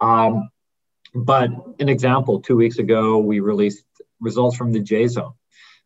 Um, 0.00 0.50
but 1.14 1.50
an 1.78 1.88
example, 1.88 2.40
two 2.40 2.56
weeks 2.56 2.78
ago, 2.78 3.18
we 3.18 3.40
released 3.40 3.84
results 4.20 4.56
from 4.56 4.72
the 4.72 4.80
J 4.80 5.06
zone. 5.06 5.34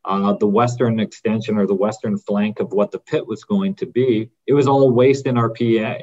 Uh, 0.04 0.32
the 0.34 0.46
western 0.46 0.98
extension 0.98 1.56
or 1.56 1.66
the 1.66 1.74
western 1.74 2.18
flank 2.18 2.58
of 2.58 2.72
what 2.72 2.90
the 2.90 2.98
pit 2.98 3.24
was 3.26 3.44
going 3.44 3.74
to 3.76 3.86
be, 3.86 4.30
it 4.46 4.52
was 4.52 4.66
all 4.66 4.90
waste 4.90 5.26
in 5.26 5.38
our 5.38 5.48
PA. 5.48 5.98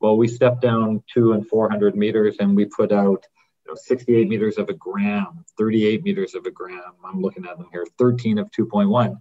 Well, 0.00 0.16
we 0.16 0.26
stepped 0.26 0.62
down 0.62 1.04
two 1.12 1.32
and 1.32 1.46
400 1.46 1.94
meters 1.94 2.36
and 2.40 2.56
we 2.56 2.64
put 2.64 2.90
out 2.90 3.26
you 3.64 3.72
know, 3.72 3.76
68 3.76 4.28
meters 4.28 4.58
of 4.58 4.68
a 4.68 4.72
gram, 4.72 5.44
38 5.56 6.02
meters 6.02 6.34
of 6.34 6.46
a 6.46 6.50
gram. 6.50 6.92
I'm 7.04 7.20
looking 7.20 7.46
at 7.46 7.56
them 7.56 7.68
here, 7.70 7.86
13 7.98 8.38
of 8.38 8.50
2.1, 8.50 9.20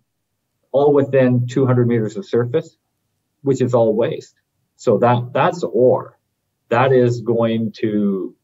all 0.72 0.94
within 0.94 1.46
200 1.48 1.88
meters 1.88 2.18
of 2.18 2.26
surface, 2.26 2.78
which 3.42 3.62
is 3.62 3.74
all 3.74 3.94
waste. 3.94 4.36
So 4.76 4.98
that 5.00 5.34
that's 5.34 5.64
ore. 5.64 6.18
That 6.70 6.94
is 6.94 7.22
going 7.22 7.74
to 7.80 8.36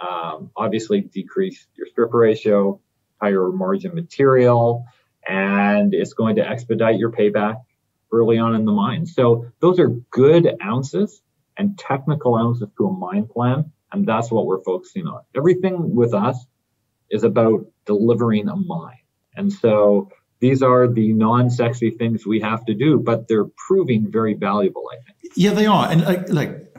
um, 0.00 0.50
obviously 0.56 1.00
decrease 1.00 1.66
your 1.74 1.86
strip 1.86 2.12
ratio, 2.12 2.80
higher 3.20 3.48
margin 3.50 3.94
material, 3.94 4.84
and 5.26 5.94
it's 5.94 6.12
going 6.12 6.36
to 6.36 6.48
expedite 6.48 6.98
your 6.98 7.10
payback 7.10 7.56
early 8.12 8.38
on 8.38 8.54
in 8.54 8.64
the 8.64 8.72
mine. 8.72 9.06
So 9.06 9.46
those 9.60 9.78
are 9.78 9.88
good 9.88 10.48
ounces 10.62 11.20
and 11.56 11.78
technical 11.78 12.36
ounces 12.36 12.68
to 12.78 12.86
a 12.86 12.92
mine 12.92 13.26
plan, 13.26 13.72
and 13.92 14.06
that's 14.06 14.30
what 14.30 14.46
we're 14.46 14.62
focusing 14.62 15.06
on. 15.06 15.22
Everything 15.36 15.94
with 15.94 16.14
us 16.14 16.46
is 17.10 17.24
about 17.24 17.66
delivering 17.84 18.48
a 18.48 18.56
mine, 18.56 19.00
and 19.36 19.52
so 19.52 20.10
these 20.40 20.62
are 20.62 20.86
the 20.86 21.12
non-sexy 21.12 21.90
things 21.90 22.24
we 22.24 22.40
have 22.40 22.64
to 22.66 22.74
do, 22.74 22.98
but 22.98 23.26
they're 23.26 23.48
proving 23.66 24.10
very 24.10 24.34
valuable. 24.34 24.88
I 24.92 24.96
think. 25.02 25.32
Yeah, 25.36 25.52
they 25.52 25.66
are, 25.66 25.90
and 25.90 26.04
like, 26.04 26.28
like 26.28 26.76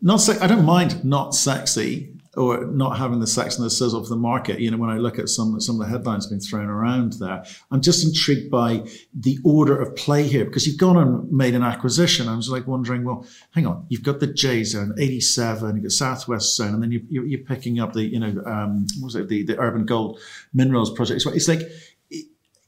not. 0.00 0.20
Se- 0.20 0.40
I 0.40 0.46
don't 0.48 0.64
mind 0.64 1.04
not 1.04 1.34
sexy 1.34 2.12
or 2.36 2.64
not 2.66 2.96
having 2.96 3.20
the 3.20 3.26
sex 3.26 3.56
and 3.56 3.66
the 3.66 3.70
sizzle 3.70 4.00
of 4.00 4.08
the 4.08 4.16
market. 4.16 4.58
You 4.58 4.70
know, 4.70 4.78
when 4.78 4.90
I 4.90 4.96
look 4.96 5.18
at 5.18 5.28
some 5.28 5.60
some 5.60 5.80
of 5.80 5.86
the 5.86 5.92
headlines 5.92 6.26
being 6.26 6.40
thrown 6.40 6.68
around 6.68 7.14
there, 7.14 7.44
I'm 7.70 7.80
just 7.80 8.04
intrigued 8.04 8.50
by 8.50 8.84
the 9.14 9.38
order 9.44 9.80
of 9.80 9.94
play 9.96 10.24
here 10.24 10.44
because 10.44 10.66
you've 10.66 10.78
gone 10.78 10.96
and 10.96 11.30
made 11.30 11.54
an 11.54 11.62
acquisition. 11.62 12.28
I 12.28 12.36
was 12.36 12.48
like 12.48 12.66
wondering, 12.66 13.04
well, 13.04 13.26
hang 13.50 13.66
on, 13.66 13.86
you've 13.88 14.02
got 14.02 14.20
the 14.20 14.26
J 14.26 14.64
Zone, 14.64 14.94
87, 14.98 15.76
you've 15.76 15.84
got 15.84 15.92
Southwest 15.92 16.56
Zone, 16.56 16.74
and 16.74 16.82
then 16.82 16.92
you, 16.92 17.02
you, 17.08 17.24
you're 17.24 17.40
picking 17.40 17.80
up 17.80 17.92
the, 17.92 18.02
you 18.02 18.18
know, 18.18 18.42
um, 18.46 18.86
what 18.98 19.06
was 19.06 19.16
it, 19.16 19.28
the, 19.28 19.42
the 19.44 19.58
Urban 19.58 19.84
Gold 19.84 20.18
Minerals 20.54 20.92
project. 20.92 21.24
It's 21.26 21.48
like, 21.48 21.60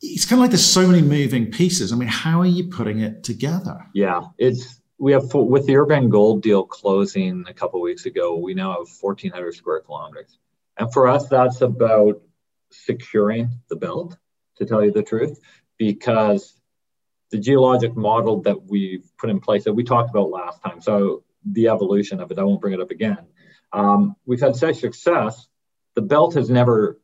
it's 0.04 0.26
kind 0.26 0.38
of 0.38 0.40
like 0.40 0.50
there's 0.50 0.64
so 0.64 0.86
many 0.86 1.00
moving 1.00 1.50
pieces. 1.50 1.92
I 1.92 1.96
mean, 1.96 2.08
how 2.08 2.40
are 2.40 2.46
you 2.46 2.68
putting 2.68 3.00
it 3.00 3.24
together? 3.24 3.78
Yeah, 3.94 4.24
it's 4.38 4.80
we 5.04 5.12
have 5.12 5.34
with 5.34 5.66
the 5.66 5.76
Urban 5.76 6.08
Gold 6.08 6.42
deal 6.42 6.64
closing 6.64 7.44
a 7.46 7.52
couple 7.52 7.82
weeks 7.82 8.06
ago. 8.06 8.36
We 8.36 8.54
now 8.54 8.70
have 8.70 8.88
1,400 9.02 9.54
square 9.54 9.80
kilometers, 9.80 10.38
and 10.78 10.90
for 10.90 11.08
us, 11.08 11.28
that's 11.28 11.60
about 11.60 12.22
securing 12.70 13.60
the 13.68 13.76
belt. 13.76 14.16
To 14.58 14.64
tell 14.64 14.82
you 14.82 14.92
the 14.92 15.02
truth, 15.02 15.38
because 15.76 16.58
the 17.30 17.38
geologic 17.38 17.94
model 17.94 18.40
that 18.42 18.64
we've 18.64 19.04
put 19.18 19.28
in 19.28 19.40
place 19.40 19.64
that 19.64 19.74
we 19.74 19.84
talked 19.84 20.08
about 20.08 20.30
last 20.30 20.62
time, 20.62 20.80
so 20.80 21.22
the 21.44 21.68
evolution 21.68 22.20
of 22.20 22.30
it, 22.30 22.38
I 22.38 22.44
won't 22.44 22.62
bring 22.62 22.72
it 22.72 22.80
up 22.80 22.90
again. 22.90 23.26
Um, 23.74 24.16
we've 24.24 24.40
had 24.40 24.56
such 24.56 24.76
success. 24.76 25.46
The 25.96 26.02
belt 26.02 26.34
has 26.34 26.48
never 26.48 26.98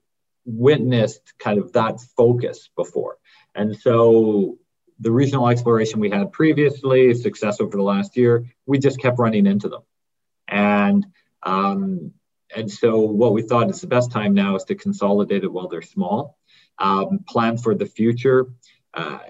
witnessed 0.47 1.35
kind 1.39 1.59
of 1.59 1.73
that 1.73 2.01
focus 2.17 2.71
before. 2.77 3.19
And 3.55 3.77
so 3.77 4.60
the 5.01 5.11
regional 5.11 5.49
exploration 5.49 5.99
we 5.99 6.11
had 6.11 6.33
previously, 6.33 7.15
success 7.15 7.61
over 7.61 7.77
the 7.77 7.83
last 7.83 8.17
year, 8.17 8.45
we 8.67 8.79
just 8.79 9.01
kept 9.01 9.19
running 9.19 9.47
into 9.47 9.69
them. 9.69 9.83
And 10.47 11.07
um, 11.43 12.13
and 12.55 12.71
so 12.71 12.99
what 12.99 13.33
we 13.33 13.43
thought 13.43 13.71
is 13.71 13.81
the 13.81 13.87
best 13.87 14.11
time 14.11 14.35
now 14.35 14.57
is 14.57 14.65
to 14.65 14.75
consolidate 14.75 15.45
it 15.45 15.53
while 15.53 15.69
they're 15.69 15.83
small, 15.83 16.37
um, 16.79 17.21
plan 17.29 17.57
for 17.57 17.75
the 17.75 17.87
future. 17.87 18.49
Uh, 18.93 19.21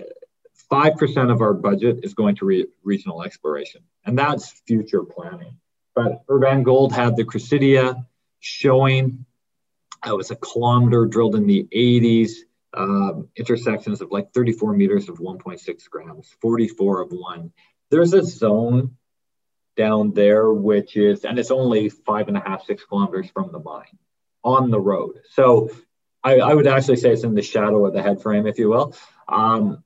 5% 0.72 1.30
of 1.30 1.40
our 1.40 1.52
budget 1.52 2.00
is 2.02 2.14
going 2.14 2.36
to 2.36 2.44
re- 2.46 2.66
regional 2.82 3.22
exploration, 3.22 3.82
and 4.06 4.18
that's 4.18 4.62
future 4.66 5.02
planning. 5.02 5.58
But 5.94 6.22
Urban 6.28 6.62
Gold 6.62 6.92
had 6.92 7.16
the 7.16 7.24
Crucidia 7.24 8.06
showing 8.38 9.26
it 10.06 10.16
was 10.16 10.30
a 10.30 10.36
kilometer 10.36 11.04
drilled 11.06 11.34
in 11.34 11.46
the 11.46 11.68
80s, 11.74 12.30
um, 12.74 13.28
intersections 13.36 14.00
of 14.00 14.10
like 14.10 14.32
34 14.32 14.72
meters 14.74 15.08
of 15.08 15.18
1.6 15.18 15.90
grams, 15.90 16.34
44 16.40 17.02
of 17.02 17.12
one. 17.12 17.52
There's 17.90 18.14
a 18.14 18.22
zone 18.22 18.96
down 19.76 20.12
there, 20.12 20.52
which 20.52 20.96
is, 20.96 21.24
and 21.24 21.38
it's 21.38 21.50
only 21.50 21.88
five 21.88 22.28
and 22.28 22.36
a 22.36 22.40
half, 22.40 22.64
six 22.64 22.84
kilometers 22.84 23.30
from 23.30 23.50
the 23.52 23.58
mine 23.58 23.98
on 24.44 24.70
the 24.70 24.80
road. 24.80 25.20
So 25.30 25.70
I, 26.22 26.38
I 26.38 26.54
would 26.54 26.66
actually 26.66 26.96
say 26.96 27.12
it's 27.12 27.24
in 27.24 27.34
the 27.34 27.42
shadow 27.42 27.84
of 27.86 27.94
the 27.94 28.02
head 28.02 28.22
frame, 28.22 28.46
if 28.46 28.58
you 28.58 28.68
will. 28.68 28.94
Um, 29.28 29.82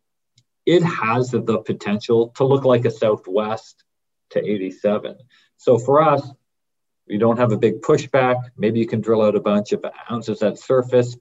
it 0.66 0.82
has 0.82 1.30
the 1.30 1.58
potential 1.58 2.30
to 2.36 2.44
look 2.44 2.64
like 2.64 2.84
a 2.84 2.90
Southwest 2.90 3.84
to 4.30 4.44
87. 4.44 5.16
So 5.56 5.78
for 5.78 6.02
us, 6.02 6.26
you 7.06 7.18
don't 7.18 7.38
have 7.38 7.52
a 7.52 7.58
big 7.58 7.82
pushback. 7.82 8.36
Maybe 8.56 8.80
you 8.80 8.86
can 8.86 9.00
drill 9.00 9.22
out 9.22 9.36
a 9.36 9.40
bunch 9.40 9.72
of 9.72 9.84
ounces 10.10 10.42
at 10.42 10.58
surface. 10.58 11.16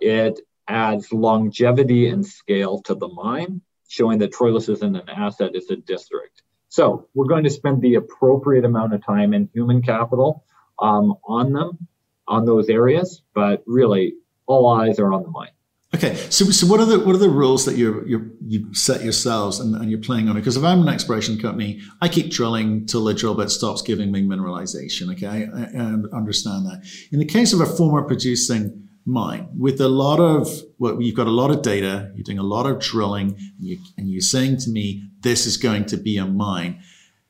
It 0.00 0.40
adds 0.68 1.12
longevity 1.12 2.08
and 2.08 2.24
scale 2.24 2.80
to 2.82 2.94
the 2.94 3.08
mine, 3.08 3.60
showing 3.88 4.18
that 4.18 4.32
Troilus 4.32 4.68
isn't 4.68 4.96
an 4.96 5.08
asset, 5.08 5.52
it's 5.54 5.70
a 5.70 5.76
district. 5.76 6.42
So 6.68 7.08
we're 7.14 7.26
going 7.26 7.44
to 7.44 7.50
spend 7.50 7.80
the 7.80 7.94
appropriate 7.94 8.64
amount 8.64 8.94
of 8.94 9.04
time 9.04 9.32
and 9.32 9.48
human 9.52 9.82
capital 9.82 10.44
um, 10.78 11.14
on 11.24 11.52
them, 11.52 11.86
on 12.28 12.44
those 12.44 12.68
areas, 12.68 13.22
but 13.34 13.62
really 13.66 14.14
all 14.46 14.68
eyes 14.68 14.98
are 14.98 15.12
on 15.12 15.22
the 15.22 15.30
mine. 15.30 15.50
Okay, 15.94 16.16
so 16.16 16.44
so 16.46 16.66
what 16.66 16.80
are 16.80 16.84
the 16.84 16.98
what 16.98 17.14
are 17.14 17.18
the 17.18 17.30
rules 17.30 17.64
that 17.64 17.76
you 17.76 18.04
you 18.44 18.74
set 18.74 19.02
yourselves 19.02 19.60
and, 19.60 19.74
and 19.76 19.88
you're 19.88 20.00
playing 20.00 20.28
on 20.28 20.36
it? 20.36 20.40
Because 20.40 20.56
if 20.56 20.64
I'm 20.64 20.82
an 20.82 20.88
exploration 20.88 21.38
company, 21.38 21.80
I 22.02 22.08
keep 22.08 22.30
drilling 22.30 22.86
till 22.86 23.04
the 23.04 23.14
drill 23.14 23.34
bit 23.34 23.50
stops 23.50 23.82
giving 23.82 24.10
me 24.10 24.22
mineralization. 24.22 25.10
Okay, 25.12 25.26
I, 25.26 25.62
I 25.62 26.16
understand 26.16 26.66
that. 26.66 26.84
In 27.12 27.20
the 27.20 27.24
case 27.24 27.52
of 27.52 27.60
a 27.60 27.66
former 27.66 28.02
producing 28.02 28.85
mine, 29.06 29.48
with 29.56 29.80
a 29.80 29.88
lot 29.88 30.20
of 30.20 30.48
well, 30.78 31.00
you've 31.00 31.14
got 31.14 31.26
a 31.26 31.30
lot 31.30 31.50
of 31.50 31.62
data, 31.62 32.10
you're 32.14 32.24
doing 32.24 32.38
a 32.38 32.42
lot 32.42 32.66
of 32.66 32.80
drilling, 32.80 33.36
and, 33.58 33.66
you, 33.66 33.78
you're 33.96 34.20
saying 34.20 34.58
to 34.58 34.70
me 34.70 35.08
this 35.20 35.46
is 35.46 35.56
going 35.56 35.86
to 35.86 35.96
be 35.96 36.18
a 36.18 36.26
mine. 36.26 36.82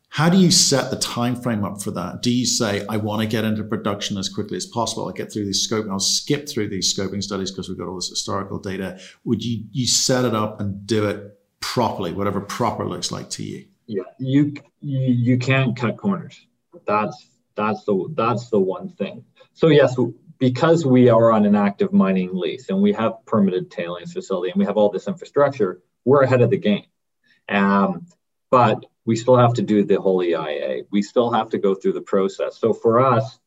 How 0.09 0.31
do 0.31 0.39
you 0.39 0.51
set 0.51 0.91
the 0.91 0.97
time 0.97 1.37
frame 1.37 1.63
up 1.63 1.83
for 1.83 1.91
that? 1.91 2.23
Do 2.23 2.33
you 2.33 2.47
say, 2.47 2.87
I 2.89 2.97
want 2.97 3.21
to 3.21 3.29
get 3.29 3.45
into 3.45 3.63
production 3.63 4.17
as 4.17 4.31
quickly 4.31 4.57
as 4.57 4.65
possible? 4.65 5.07
I'll 5.07 5.13
get 5.13 5.31
through 5.31 5.45
these 5.45 5.69
scoping, 5.69 5.91
I'll 5.91 6.01
skip 6.01 6.49
through 6.49 6.71
these 6.71 6.97
scoping 6.97 7.23
studies 7.23 7.51
because 7.51 7.69
we've 7.69 7.77
got 7.77 7.89
all 7.89 7.97
this 7.97 8.09
historical 8.09 8.59
data. 8.59 8.99
Would 9.25 9.45
you 9.45 9.65
you 9.73 9.87
set 9.87 10.25
it 10.25 10.35
up 10.35 10.61
and 10.61 10.87
do 10.87 11.07
it 11.07 11.39
properly, 11.61 12.13
whatever 12.13 12.41
proper 12.41 12.87
looks 12.87 13.13
like 13.13 13.29
to 13.31 13.43
you? 13.43 13.67
Yeah, 13.87 14.05
you 14.19 14.55
you, 14.81 15.01
you 15.01 15.39
can't 15.39 15.77
cut 15.77 15.99
corners. 15.99 16.47
That's 16.87 17.29
that's 17.55 17.85
the 17.85 18.13
that's 18.15 18.49
the 18.49 18.59
one 18.59 18.89
thing. 18.91 19.25
So 19.53 19.69
yes, 19.69 19.97
because 20.39 20.85
we 20.85 21.09
are 21.09 21.33
on 21.33 21.47
an 21.47 21.55
active 21.55 21.93
mining 21.93 22.31
lease 22.35 22.69
and 22.69 22.81
we 22.83 22.93
have 22.93 23.25
permitted 23.27 23.71
tailings 23.71 24.13
facility 24.13 24.51
and 24.51 24.59
we 24.59 24.67
have 24.67 24.77
all 24.77 24.91
this 24.91 25.09
infrastructure, 25.09 25.81
we're 26.05 26.23
ahead 26.23 26.43
of 26.43 26.51
the 26.51 26.59
game. 26.59 26.87
Um, 27.49 28.07
but 28.51 28.85
we 29.05 29.17
still 29.17 29.37
have 29.37 29.55
to 29.55 29.63
do 29.63 29.85
the 29.85 30.01
whole 30.01 30.23
EIA. 30.23 30.83
We 30.91 31.03
still 31.03 31.33
have 31.33 31.51
to 31.51 31.59
go 31.59 31.75
through 31.75 31.93
the 31.95 32.01
process. 32.01 32.59
So 32.59 32.73
for 32.73 33.01
us, 33.01 33.39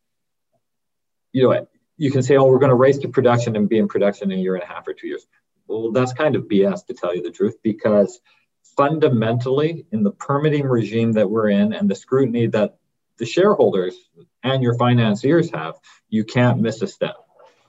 you 1.31 1.43
know, 1.43 1.67
you 1.97 2.11
can 2.11 2.23
say, 2.23 2.37
oh, 2.37 2.45
we're 2.45 2.59
going 2.59 2.69
to 2.69 2.75
race 2.75 2.97
to 2.99 3.09
production 3.09 3.55
and 3.55 3.67
be 3.67 3.77
in 3.77 3.87
production 3.87 4.31
in 4.31 4.39
a 4.39 4.41
year 4.41 4.55
and 4.55 4.63
a 4.63 4.67
half 4.67 4.87
or 4.87 4.93
two 4.93 5.07
years. 5.07 5.27
Well, 5.67 5.91
that's 5.91 6.13
kind 6.13 6.35
of 6.35 6.43
BS 6.43 6.85
to 6.87 6.93
tell 6.93 7.15
you 7.15 7.21
the 7.21 7.29
truth, 7.29 7.57
because 7.61 8.19
fundamentally, 8.77 9.85
in 9.91 10.03
the 10.03 10.11
permitting 10.11 10.65
regime 10.65 11.13
that 11.13 11.29
we're 11.29 11.49
in 11.49 11.73
and 11.73 11.89
the 11.89 11.95
scrutiny 11.95 12.47
that 12.47 12.77
the 13.19 13.25
shareholders 13.25 13.95
and 14.43 14.63
your 14.63 14.75
financiers 14.75 15.51
have, 15.51 15.75
you 16.09 16.23
can't 16.23 16.59
miss 16.59 16.81
a 16.81 16.87
step. 16.87 17.15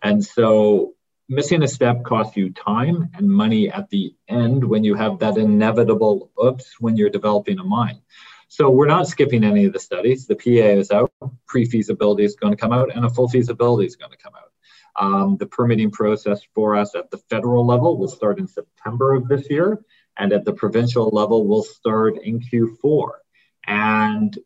And 0.02 0.24
so 0.24 0.94
missing 1.28 1.62
a 1.62 1.68
step 1.68 2.02
costs 2.04 2.36
you 2.36 2.50
time 2.50 3.10
and 3.14 3.28
money 3.28 3.70
at 3.70 3.90
the 3.90 4.14
end 4.28 4.64
when 4.64 4.82
you 4.82 4.94
have 4.94 5.18
that 5.18 5.36
inevitable 5.36 6.30
oops 6.42 6.74
when 6.80 6.96
you're 6.96 7.10
developing 7.10 7.58
a 7.58 7.64
mine. 7.64 8.00
So 8.48 8.68
we're 8.68 8.86
not 8.86 9.06
skipping 9.06 9.44
any 9.44 9.64
of 9.66 9.72
the 9.72 9.78
studies. 9.78 10.26
The 10.26 10.34
PA 10.34 10.80
is 10.80 10.90
out, 10.90 11.12
pre-feasibility 11.46 12.24
is 12.24 12.34
going 12.34 12.52
to 12.52 12.56
come 12.56 12.72
out, 12.72 12.94
and 12.94 13.04
a 13.04 13.10
full 13.10 13.28
feasibility 13.28 13.86
is 13.86 13.94
going 13.94 14.10
to 14.10 14.16
come 14.16 14.32
out. 14.34 14.50
Um, 15.00 15.36
the 15.36 15.46
permitting 15.46 15.92
process 15.92 16.40
for 16.52 16.74
us 16.74 16.96
at 16.96 17.12
the 17.12 17.18
federal 17.30 17.64
level 17.64 17.96
will 17.96 18.08
start 18.08 18.40
in 18.40 18.48
September 18.48 19.14
of 19.14 19.28
this 19.28 19.48
year, 19.48 19.78
and 20.18 20.32
at 20.32 20.44
the 20.44 20.52
provincial 20.52 21.10
level 21.10 21.46
will 21.46 21.62
start 21.62 22.18
in 22.20 22.40
Q4. 22.40 23.10
And 23.68 24.36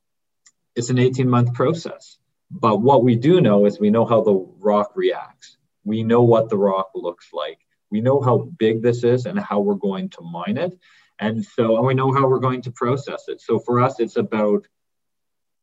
it's 0.75 0.90
an 0.90 0.99
18 0.99 1.28
month 1.28 1.54
process. 1.54 2.19
But 2.50 2.81
what 2.81 3.02
we 3.02 3.16
do 3.16 3.40
know 3.40 3.66
is 3.66 3.81
we 3.81 3.90
know 3.90 4.04
how 4.04 4.23
the 4.23 4.35
rock 4.59 4.93
reacts. 4.95 5.57
We 5.85 6.02
know 6.02 6.23
what 6.23 6.49
the 6.49 6.59
rock 6.59 6.90
looks 6.95 7.28
like. 7.33 7.59
We 7.90 8.00
know 8.00 8.21
how 8.21 8.50
big 8.59 8.83
this 8.83 9.04
is 9.04 9.26
and 9.26 9.38
how 9.38 9.61
we're 9.61 9.75
going 9.75 10.11
to 10.11 10.23
mine 10.23 10.57
it. 10.57 10.78
And 11.19 11.45
so, 11.45 11.76
and 11.76 11.87
we 11.87 11.95
know 11.95 12.12
how 12.12 12.26
we're 12.26 12.40
going 12.40 12.62
to 12.62 12.73
process 12.73 13.25
it. 13.28 13.40
So 13.40 13.59
for 13.59 13.81
us, 13.81 14.00
it's 14.00 14.16
about 14.16 14.66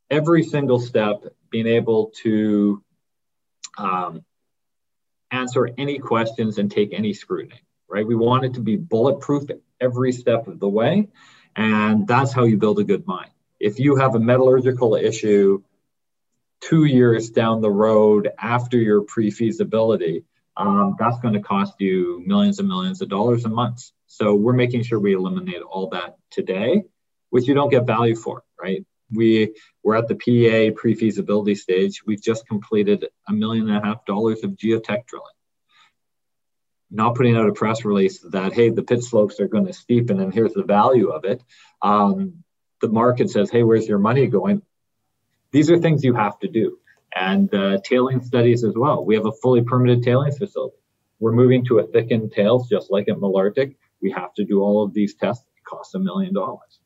every 0.10 0.44
single 0.44 0.80
step 0.80 1.24
being 1.50 1.68
able 1.68 2.12
to 2.24 2.84
um, 3.78 4.24
answer 5.32 5.70
any 5.78 5.98
questions 6.00 6.58
and 6.58 6.72
take 6.72 6.94
any 6.94 7.14
scrutiny, 7.14 7.62
right? 7.90 8.06
We 8.06 8.16
want 8.16 8.46
it 8.46 8.54
to 8.56 8.62
be 8.62 8.76
bulletproof 8.76 9.44
every 9.80 10.12
step 10.12 10.48
of 10.48 10.60
the 10.60 10.70
way. 10.70 11.10
And 11.56 12.08
that's 12.08 12.32
how 12.32 12.44
you 12.44 12.58
build 12.58 12.80
a 12.80 12.84
good 12.84 13.06
mine. 13.08 13.30
If 13.62 13.80
you 13.80 13.96
have 13.98 14.16
a 14.16 14.20
metallurgical 14.20 14.96
issue 14.96 15.62
two 16.62 16.86
years 16.86 17.30
down 17.30 17.62
the 17.62 17.70
road 17.70 18.30
after 18.40 18.78
your 18.78 19.02
pre-feasibility, 19.02 20.24
um, 20.58 20.96
that's 20.98 21.20
going 21.20 21.36
to 21.36 21.42
cost 21.42 21.80
you 21.80 22.24
millions 22.26 22.58
and 22.58 22.68
millions 22.68 23.02
of 23.02 23.10
dollars 23.10 23.46
a 23.46 23.50
month. 23.50 23.92
So 24.08 24.34
we're 24.34 24.54
making 24.54 24.84
sure 24.84 25.00
we 25.00 25.14
eliminate 25.14 25.62
all 25.62 25.90
that 25.90 26.18
today, 26.32 26.84
which 27.30 27.48
you 27.48 27.54
don't 27.54 27.70
get 27.70 27.86
value 27.86 28.16
for, 28.16 28.44
right? 28.60 28.84
We 29.12 29.54
we're 29.84 29.96
at 29.96 30.08
the 30.08 30.16
PEA 30.16 30.72
pre-feasibility 30.72 31.54
stage. 31.54 32.02
We've 32.06 32.22
just 32.22 32.48
completed 32.48 33.10
a 33.28 33.34
million 33.34 33.70
and 33.70 33.78
a 33.78 33.86
half 33.86 34.06
dollars 34.06 34.44
of 34.44 34.52
geotech 34.52 35.06
drilling. 35.06 35.38
Not 36.90 37.16
putting 37.16 37.38
out 37.38 37.48
a 37.48 37.54
press 37.54 37.86
release 37.86 38.20
that 38.32 38.54
hey, 38.54 38.70
the 38.70 38.84
pit 38.84 39.04
slopes 39.04 39.40
are 39.40 39.48
going 39.48 39.68
to 39.68 39.72
steepen 39.72 40.20
and 40.20 40.34
here's 40.34 40.54
the 40.54 40.64
value 40.64 41.10
of 41.10 41.26
it. 41.26 41.44
Um, 41.84 42.44
the 42.82 42.90
market 42.90 43.30
says, 43.30 43.50
hey, 43.50 43.64
where's 43.64 43.88
your 43.88 44.00
money 44.00 44.28
going? 44.28 44.62
These 45.52 45.70
are 45.70 45.78
things 45.78 46.04
you 46.04 46.14
have 46.14 46.40
to 46.40 46.48
do. 46.48 46.78
And 47.16 47.54
uh, 47.54 47.80
tailing 47.84 48.22
studies 48.24 48.64
as 48.64 48.74
well. 48.76 49.04
We 49.06 49.16
have 49.16 49.26
a 49.26 49.32
fully 49.32 49.62
permitted 49.62 50.04
tailings 50.04 50.38
facility. 50.38 50.78
We're 51.20 51.34
moving 51.34 51.66
to 51.66 51.80
a 51.80 51.88
thickened 51.88 52.32
tails, 52.32 52.68
just 52.70 52.90
like 52.90 53.08
at 53.10 53.18
Malartic. 53.18 53.76
We 54.02 54.12
have 54.12 54.34
to 54.36 54.46
do 54.46 54.62
all 54.62 54.84
of 54.84 54.94
these 54.94 55.16
tests. 55.16 55.46
It 55.56 55.64
costs 55.66 55.94
a 55.94 56.00
million 56.00 56.34
dollars. 56.34 56.80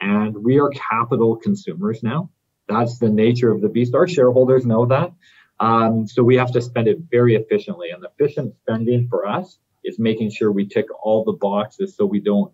And 0.00 0.36
we 0.42 0.58
are 0.58 0.70
capital 0.70 1.36
consumers 1.36 2.02
now. 2.02 2.30
That's 2.68 2.98
the 2.98 3.10
nature 3.10 3.50
of 3.50 3.60
the 3.60 3.68
beast. 3.68 3.94
Our 3.94 4.08
shareholders 4.08 4.64
know 4.64 4.86
that. 4.86 5.12
Um, 5.60 6.06
so 6.06 6.22
we 6.22 6.36
have 6.36 6.52
to 6.52 6.62
spend 6.62 6.88
it 6.88 6.98
very 7.10 7.34
efficiently. 7.34 7.90
And 7.90 8.04
efficient 8.04 8.54
spending 8.62 9.08
for 9.08 9.26
us 9.26 9.58
is 9.84 9.98
making 9.98 10.30
sure 10.30 10.50
we 10.50 10.66
tick 10.66 10.86
all 11.02 11.24
the 11.24 11.32
boxes 11.32 11.96
so 11.96 12.06
we 12.06 12.20
don't 12.20 12.52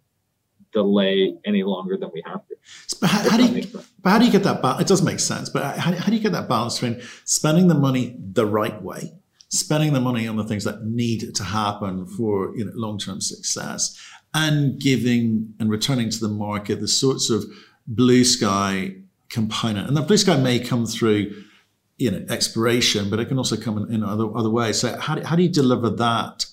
delay 0.72 1.34
any 1.44 1.62
longer 1.62 1.96
than 1.96 2.10
we 2.12 2.22
have 2.26 2.46
to. 2.48 2.56
But 3.00 3.10
how, 3.10 3.30
how 3.30 3.36
do 3.36 3.46
you, 3.46 3.66
but 4.02 4.10
how 4.10 4.18
do 4.18 4.24
you 4.24 4.32
get 4.32 4.42
that 4.44 4.62
balance? 4.62 4.82
It 4.82 4.88
does 4.88 5.02
make 5.02 5.20
sense, 5.20 5.48
but 5.48 5.78
how, 5.78 5.92
how 5.92 6.06
do 6.06 6.16
you 6.16 6.22
get 6.22 6.32
that 6.32 6.48
balance 6.48 6.78
between 6.78 7.02
spending 7.24 7.68
the 7.68 7.74
money 7.74 8.16
the 8.18 8.46
right 8.46 8.80
way, 8.82 9.12
spending 9.48 9.92
the 9.92 10.00
money 10.00 10.26
on 10.26 10.36
the 10.36 10.44
things 10.44 10.64
that 10.64 10.84
need 10.84 11.34
to 11.34 11.44
happen 11.44 12.06
for 12.06 12.56
you 12.56 12.64
know, 12.64 12.72
long-term 12.74 13.20
success, 13.20 13.98
and 14.34 14.80
giving 14.80 15.54
and 15.58 15.70
returning 15.70 16.10
to 16.10 16.20
the 16.20 16.28
market 16.28 16.80
the 16.80 16.88
sorts 16.88 17.30
of 17.30 17.44
blue 17.86 18.24
sky 18.24 18.94
component. 19.30 19.88
And 19.88 19.96
the 19.96 20.02
blue 20.02 20.16
sky 20.16 20.36
may 20.36 20.58
come 20.58 20.86
through 20.86 21.44
you 21.98 22.10
know 22.10 22.24
exploration, 22.30 23.10
but 23.10 23.18
it 23.18 23.26
can 23.26 23.38
also 23.38 23.56
come 23.56 23.78
in, 23.78 23.92
in 23.92 24.04
other 24.04 24.34
other 24.36 24.50
ways. 24.50 24.80
So 24.80 24.98
how 24.98 25.16
do, 25.16 25.22
how 25.22 25.36
do 25.36 25.42
you 25.42 25.48
deliver 25.48 25.90
that? 25.90 26.46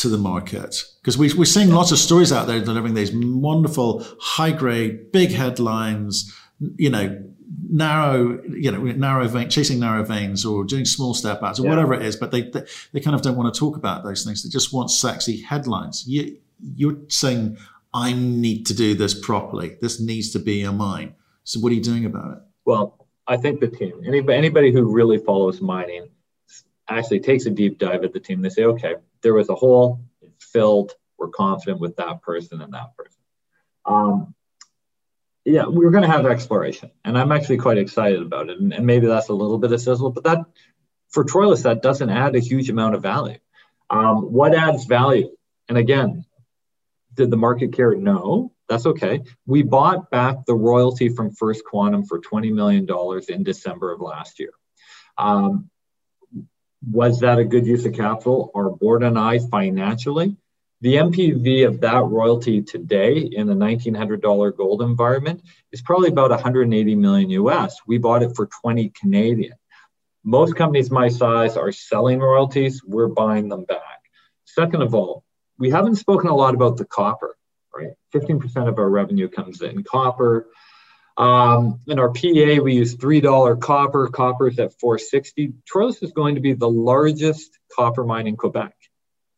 To 0.00 0.08
the 0.08 0.18
market. 0.18 0.82
Because 1.00 1.16
we, 1.16 1.32
we're 1.34 1.44
seeing 1.44 1.70
lots 1.70 1.92
of 1.92 1.98
stories 1.98 2.32
out 2.32 2.46
there 2.46 2.60
delivering 2.60 2.94
these 2.94 3.12
wonderful 3.12 4.06
high 4.20 4.52
grade 4.52 5.12
big 5.12 5.30
headlines 5.30 6.34
you 6.76 6.90
know 6.90 7.22
narrow 7.68 8.42
you 8.48 8.70
know 8.70 8.78
narrow 8.78 9.26
vein 9.26 9.48
chasing 9.48 9.80
narrow 9.80 10.04
veins 10.04 10.44
or 10.44 10.64
doing 10.64 10.84
small 10.84 11.14
step 11.14 11.42
outs 11.42 11.58
or 11.58 11.64
yeah. 11.64 11.70
whatever 11.70 11.94
it 11.94 12.02
is 12.02 12.16
but 12.16 12.30
they, 12.30 12.42
they, 12.42 12.62
they 12.92 13.00
kind 13.00 13.14
of 13.14 13.22
don't 13.22 13.36
want 13.36 13.52
to 13.52 13.58
talk 13.58 13.76
about 13.76 14.04
those 14.04 14.24
things. 14.24 14.42
They 14.42 14.50
just 14.50 14.72
want 14.72 14.90
sexy 14.90 15.40
headlines. 15.40 16.04
You 16.06 16.38
you're 16.74 16.98
saying 17.08 17.56
i 17.94 18.12
need 18.12 18.66
to 18.66 18.74
do 18.74 18.94
this 18.94 19.18
properly. 19.18 19.76
This 19.80 19.98
needs 19.98 20.30
to 20.32 20.38
be 20.38 20.62
a 20.62 20.72
mine. 20.72 21.14
So 21.44 21.58
what 21.60 21.72
are 21.72 21.74
you 21.74 21.82
doing 21.82 22.04
about 22.04 22.32
it? 22.32 22.38
Well 22.64 22.96
i 23.26 23.36
think 23.36 23.60
the 23.60 23.68
team 23.68 24.02
anybody, 24.06 24.36
anybody 24.36 24.72
who 24.72 24.92
really 24.92 25.18
follows 25.18 25.60
mining 25.60 26.08
actually 26.88 27.20
takes 27.20 27.46
a 27.46 27.50
deep 27.50 27.78
dive 27.78 28.02
at 28.04 28.12
the 28.12 28.20
team. 28.20 28.42
They 28.42 28.48
say 28.48 28.64
okay 28.64 28.96
there 29.22 29.34
was 29.34 29.48
a 29.48 29.54
hole, 29.54 30.00
filled. 30.38 30.92
We're 31.18 31.28
confident 31.28 31.80
with 31.80 31.96
that 31.96 32.22
person 32.22 32.60
and 32.60 32.72
that 32.72 32.96
person. 32.96 33.20
Um, 33.84 34.34
yeah, 35.44 35.64
we're 35.66 35.90
going 35.90 36.02
to 36.02 36.08
have 36.08 36.26
exploration, 36.26 36.90
and 37.04 37.16
I'm 37.16 37.32
actually 37.32 37.58
quite 37.58 37.78
excited 37.78 38.22
about 38.22 38.50
it. 38.50 38.58
And, 38.58 38.72
and, 38.72 38.86
maybe 38.86 39.06
that's 39.06 39.28
a 39.28 39.34
little 39.34 39.58
bit 39.58 39.72
of 39.72 39.80
sizzle, 39.80 40.10
but 40.10 40.24
that 40.24 40.40
for 41.08 41.24
Troilus 41.24 41.62
that 41.64 41.82
doesn't 41.82 42.10
add 42.10 42.36
a 42.36 42.40
huge 42.40 42.70
amount 42.70 42.94
of 42.94 43.02
value. 43.02 43.38
Um, 43.88 44.32
what 44.32 44.54
adds 44.54 44.84
value? 44.84 45.30
And 45.68 45.78
again, 45.78 46.24
did 47.14 47.30
the 47.30 47.36
market 47.36 47.72
care? 47.72 47.94
No, 47.94 48.52
that's 48.68 48.86
okay. 48.86 49.22
We 49.46 49.62
bought 49.62 50.10
back 50.10 50.46
the 50.46 50.54
royalty 50.54 51.08
from 51.08 51.32
First 51.32 51.64
Quantum 51.64 52.04
for 52.04 52.20
$20 52.20 52.52
million 52.52 52.86
in 53.28 53.42
December 53.42 53.92
of 53.92 54.00
last 54.00 54.38
year. 54.38 54.52
Um, 55.18 55.69
was 56.88 57.20
that 57.20 57.38
a 57.38 57.44
good 57.44 57.66
use 57.66 57.84
of 57.84 57.94
capital? 57.94 58.50
Our 58.54 58.70
board 58.70 59.02
and 59.02 59.18
I 59.18 59.38
financially. 59.38 60.36
The 60.82 60.94
NPV 60.94 61.66
of 61.66 61.80
that 61.82 62.04
royalty 62.04 62.62
today 62.62 63.18
in 63.18 63.46
the 63.46 63.54
$1,900 63.54 64.56
gold 64.56 64.80
environment 64.80 65.42
is 65.72 65.82
probably 65.82 66.08
about 66.08 66.30
180 66.30 66.94
million 66.94 67.30
US. 67.30 67.76
We 67.86 67.98
bought 67.98 68.22
it 68.22 68.34
for 68.34 68.46
20 68.62 68.88
Canadian. 68.98 69.52
Most 70.24 70.56
companies 70.56 70.90
my 70.90 71.08
size 71.08 71.56
are 71.58 71.72
selling 71.72 72.18
royalties. 72.18 72.82
We're 72.82 73.08
buying 73.08 73.48
them 73.48 73.64
back. 73.64 74.00
Second 74.46 74.82
of 74.82 74.94
all, 74.94 75.22
we 75.58 75.68
haven't 75.70 75.96
spoken 75.96 76.30
a 76.30 76.34
lot 76.34 76.54
about 76.54 76.78
the 76.78 76.86
copper, 76.86 77.36
right? 77.74 77.92
15% 78.14 78.68
of 78.68 78.78
our 78.78 78.88
revenue 78.88 79.28
comes 79.28 79.60
in 79.60 79.84
copper. 79.84 80.48
Um, 81.20 81.80
in 81.86 81.98
our 81.98 82.08
PA, 82.08 82.62
we 82.62 82.72
use 82.76 82.96
$3 82.96 83.60
copper. 83.60 84.08
Copper 84.08 84.48
is 84.48 84.58
at 84.58 84.72
460. 84.80 85.52
Troilus 85.70 86.02
is 86.02 86.12
going 86.12 86.36
to 86.36 86.40
be 86.40 86.54
the 86.54 86.68
largest 86.68 87.58
copper 87.76 88.04
mine 88.04 88.26
in 88.26 88.38
Quebec. 88.38 88.72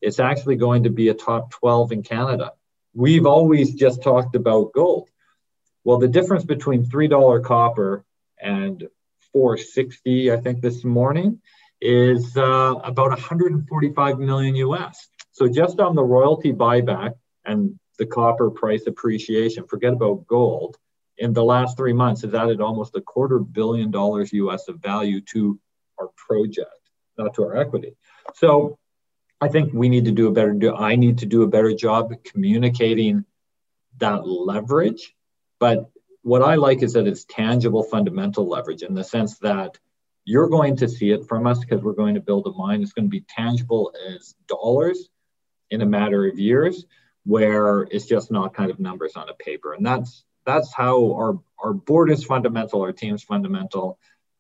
It's 0.00 0.20
actually 0.20 0.56
going 0.56 0.84
to 0.84 0.90
be 0.90 1.08
a 1.08 1.14
top 1.14 1.50
12 1.50 1.90
in 1.90 2.02
Canada. 2.04 2.52
We've 2.94 3.26
always 3.26 3.74
just 3.74 4.00
talked 4.00 4.36
about 4.36 4.72
gold. 4.72 5.08
Well, 5.82 5.98
the 5.98 6.06
difference 6.06 6.44
between 6.44 6.84
$3 6.84 7.42
copper 7.42 8.04
and 8.40 8.88
460, 9.32 10.30
I 10.30 10.36
think 10.36 10.60
this 10.60 10.84
morning, 10.84 11.40
is 11.80 12.36
uh, 12.36 12.74
about 12.84 13.10
145 13.10 14.18
million 14.20 14.54
US. 14.54 15.08
So 15.32 15.48
just 15.48 15.80
on 15.80 15.96
the 15.96 16.04
royalty 16.04 16.52
buyback 16.52 17.14
and 17.44 17.76
the 17.98 18.06
copper 18.06 18.52
price 18.52 18.86
appreciation, 18.86 19.66
forget 19.66 19.94
about 19.94 20.28
gold, 20.28 20.76
in 21.22 21.32
the 21.32 21.44
last 21.44 21.76
three 21.76 21.92
months 21.92 22.22
has 22.22 22.35
added 22.35 22.61
almost 22.61 22.96
a 22.96 23.00
quarter 23.00 23.38
billion 23.38 23.92
dollars 23.92 24.32
US 24.32 24.66
of 24.66 24.80
value 24.80 25.20
to 25.32 25.58
our 25.96 26.08
project, 26.16 26.90
not 27.16 27.35
to 27.35 27.44
our 27.44 27.56
equity. 27.56 27.94
So 28.35 28.76
I 29.40 29.46
think 29.46 29.72
we 29.72 29.88
need 29.88 30.06
to 30.06 30.11
do 30.11 30.26
a 30.26 30.32
better 30.32 30.52
do 30.52 30.74
I 30.74 30.96
need 30.96 31.18
to 31.18 31.26
do 31.26 31.42
a 31.42 31.46
better 31.46 31.72
job 31.74 32.12
communicating 32.24 33.24
that 33.98 34.26
leverage. 34.26 35.14
But 35.61 35.92
what 36.22 36.42
I 36.42 36.56
like 36.56 36.82
is 36.82 36.94
that 36.94 37.06
it's 37.06 37.24
tangible 37.24 37.85
fundamental 37.85 38.48
leverage 38.48 38.82
in 38.82 38.94
the 38.94 39.04
sense 39.04 39.38
that 39.38 39.78
you're 40.24 40.48
going 40.48 40.76
to 40.78 40.88
see 40.88 41.12
it 41.12 41.28
from 41.28 41.46
us 41.46 41.61
because 41.61 41.82
we're 41.82 41.92
going 41.92 42.16
to 42.16 42.20
build 42.20 42.48
a 42.48 42.50
mine. 42.50 42.82
It's 42.82 42.94
going 42.94 43.06
to 43.06 43.16
be 43.20 43.24
tangible 43.28 43.92
as 44.08 44.35
dollars 44.48 45.08
in 45.70 45.82
a 45.82 45.87
matter 45.87 46.26
of 46.26 46.40
years, 46.40 46.85
where 47.24 47.82
it's 47.92 48.06
just 48.06 48.32
not 48.32 48.54
kind 48.54 48.72
of 48.72 48.80
numbers 48.80 49.14
on 49.14 49.28
a 49.28 49.35
paper. 49.35 49.72
And 49.72 49.87
that's 49.87 50.24
that's 50.44 50.72
how 50.74 51.12
our 51.14 51.38
our 51.62 51.72
board 51.72 52.11
is 52.11 52.24
fundamental, 52.24 52.83
our 52.83 52.92
team's 52.92 53.22
fundamental. 53.22 53.98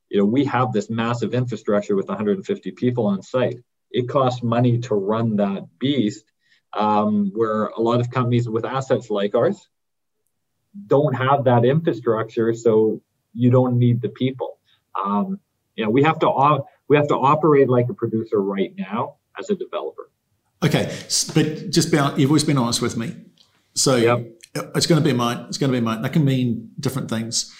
You 0.08 0.18
know, 0.18 0.24
we 0.24 0.44
have 0.46 0.72
this 0.72 0.90
massive 0.90 1.34
infrastructure 1.34 1.96
with 1.96 2.08
150 2.08 2.70
people 2.72 3.06
on 3.06 3.22
site. 3.22 3.60
It 3.90 4.08
costs 4.08 4.42
money 4.42 4.78
to 4.80 4.94
run 4.94 5.36
that 5.36 5.78
beast, 5.78 6.24
um, 6.72 7.30
where 7.34 7.66
a 7.66 7.80
lot 7.80 8.00
of 8.00 8.10
companies 8.10 8.48
with 8.48 8.64
assets 8.64 9.10
like 9.10 9.34
ours 9.34 9.68
don't 10.86 11.14
have 11.14 11.44
that 11.44 11.64
infrastructure, 11.64 12.54
so 12.54 13.00
you 13.34 13.50
don't 13.50 13.78
need 13.78 14.00
the 14.00 14.08
people. 14.08 14.58
Um, 15.02 15.38
you 15.76 15.84
know, 15.84 15.90
we 15.90 16.02
have 16.02 16.18
to 16.20 16.26
op- 16.26 16.66
we 16.88 16.96
have 16.96 17.08
to 17.08 17.14
operate 17.14 17.68
like 17.68 17.88
a 17.88 17.94
producer 17.94 18.40
right 18.40 18.74
now 18.76 19.16
as 19.38 19.50
a 19.50 19.54
developer. 19.54 20.10
Okay, 20.62 20.84
but 21.34 21.70
just 21.70 21.90
be 21.90 21.98
you've 22.16 22.30
always 22.30 22.44
been 22.44 22.58
honest 22.58 22.82
with 22.82 22.96
me, 22.96 23.16
so 23.74 23.96
yep. 23.96 24.41
It's 24.54 24.86
going 24.86 25.02
to 25.02 25.08
be 25.08 25.14
mine. 25.14 25.46
It's 25.48 25.58
going 25.58 25.72
to 25.72 25.78
be 25.78 25.84
mine. 25.84 26.02
That 26.02 26.12
can 26.12 26.24
mean 26.24 26.70
different 26.78 27.08
things. 27.08 27.52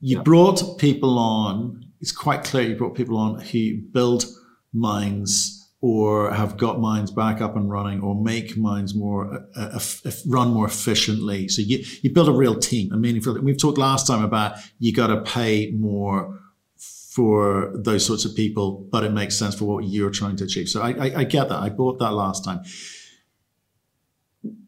You 0.00 0.16
yep. 0.16 0.24
brought 0.24 0.78
people 0.78 1.18
on. 1.18 1.86
It's 2.00 2.12
quite 2.12 2.44
clear 2.44 2.68
you 2.68 2.76
brought 2.76 2.96
people 2.96 3.16
on 3.16 3.40
who 3.40 3.80
build 3.92 4.24
mines 4.72 5.58
or 5.80 6.32
have 6.32 6.56
got 6.56 6.80
mines 6.80 7.10
back 7.10 7.40
up 7.40 7.56
and 7.56 7.68
running 7.68 8.00
or 8.00 8.14
make 8.14 8.56
mines 8.56 8.94
more 8.94 9.46
uh, 9.56 9.78
uh, 10.04 10.10
run 10.26 10.50
more 10.50 10.66
efficiently. 10.66 11.48
So 11.48 11.60
you, 11.60 11.84
you 12.02 12.12
build 12.12 12.28
a 12.28 12.32
real 12.32 12.56
team, 12.58 12.92
a 12.92 12.96
meaningful. 12.96 13.40
We've 13.40 13.58
talked 13.58 13.78
last 13.78 14.06
time 14.06 14.24
about 14.24 14.58
you 14.78 14.92
got 14.92 15.08
to 15.08 15.20
pay 15.22 15.72
more 15.72 16.38
for 16.76 17.72
those 17.74 18.06
sorts 18.06 18.24
of 18.24 18.34
people, 18.34 18.86
but 18.90 19.04
it 19.04 19.12
makes 19.12 19.36
sense 19.36 19.56
for 19.56 19.66
what 19.66 19.84
you're 19.84 20.10
trying 20.10 20.36
to 20.36 20.44
achieve. 20.44 20.68
So 20.68 20.80
I, 20.80 20.90
I, 20.90 21.12
I 21.18 21.24
get 21.24 21.48
that. 21.48 21.58
I 21.58 21.68
bought 21.68 21.98
that 21.98 22.12
last 22.12 22.44
time. 22.44 22.62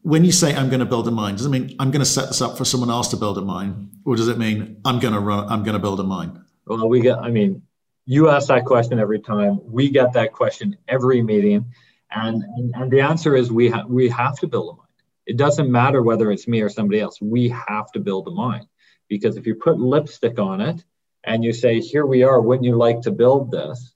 When 0.05 0.23
you 0.23 0.33
say 0.33 0.55
I'm 0.55 0.69
going 0.69 0.81
to 0.81 0.87
build 0.87 1.09
a 1.09 1.11
mine, 1.11 1.37
does 1.37 1.47
it 1.47 1.49
mean 1.49 1.77
I'm 1.79 1.91
going 1.91 2.01
to 2.01 2.07
set 2.07 2.29
this 2.29 2.43
up 2.43 2.59
for 2.59 2.67
someone 2.67 2.91
else 2.91 3.09
to 3.09 3.17
build 3.17 3.39
a 3.39 3.41
mine, 3.41 3.89
or 4.05 4.17
does 4.17 4.29
it 4.29 4.37
mean 4.37 4.83
I'm 4.85 5.01
going 5.01 5.15
to 5.15 5.19
run? 5.19 5.49
I'm 5.49 5.63
going 5.63 5.73
to 5.73 5.79
build 5.79 5.99
a 5.99 6.03
mine? 6.05 6.45
Well, 6.67 6.87
we 6.91 7.01
get. 7.01 7.19
I 7.19 7.31
mean, 7.31 7.63
you 8.05 8.29
ask 8.29 8.49
that 8.49 8.67
question 8.67 8.99
every 8.99 9.21
time. 9.21 9.61
We 9.65 9.89
get 9.89 10.13
that 10.13 10.35
question 10.35 10.77
every 10.87 11.23
meeting, 11.23 11.73
and 12.11 12.45
and, 12.75 12.91
the 12.91 13.01
answer 13.01 13.35
is 13.35 13.51
we 13.51 13.71
have 13.71 13.87
we 13.87 14.11
have 14.11 14.39
to 14.41 14.47
build 14.47 14.75
a 14.75 14.77
mine. 14.77 14.87
It 15.25 15.39
doesn't 15.39 15.73
matter 15.73 16.03
whether 16.03 16.31
it's 16.31 16.47
me 16.47 16.61
or 16.61 16.69
somebody 16.69 17.01
else. 17.01 17.19
We 17.23 17.49
have 17.49 17.91
to 17.93 17.99
build 17.99 18.29
a 18.29 18.31
mine 18.31 18.69
because 19.09 19.39
if 19.39 19.47
you 19.47 19.55
put 19.55 19.79
lipstick 19.79 20.39
on 20.39 20.61
it 20.61 20.85
and 21.25 21.43
you 21.43 21.55
say, 21.55 21.81
"Here 21.81 22.05
we 22.05 22.25
are. 22.25 22.43
Wouldn't 22.43 22.67
you 22.67 22.77
like 22.77 23.01
to 23.03 23.11
build 23.11 23.51
this?" 23.51 23.95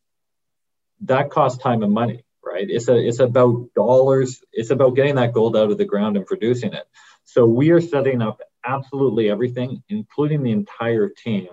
That 1.02 1.28
costs 1.28 1.62
time 1.62 1.82
and 1.82 1.92
money, 1.92 2.24
right? 2.58 2.70
It's 2.70 2.88
a 2.88 2.96
it's 2.96 3.20
about 3.20 3.72
dollars. 3.74 4.42
It's 4.52 4.70
about 4.70 4.96
getting 4.96 5.16
that 5.16 5.32
gold 5.32 5.56
out 5.56 5.70
of 5.70 5.78
the 5.78 5.84
ground 5.84 6.16
and 6.16 6.26
producing 6.26 6.72
it. 6.72 6.86
So 7.24 7.46
we 7.46 7.70
are 7.70 7.80
setting 7.80 8.22
up 8.22 8.40
absolutely 8.64 9.30
everything, 9.30 9.82
including 9.88 10.42
the 10.42 10.52
entire 10.52 11.08
team, 11.08 11.48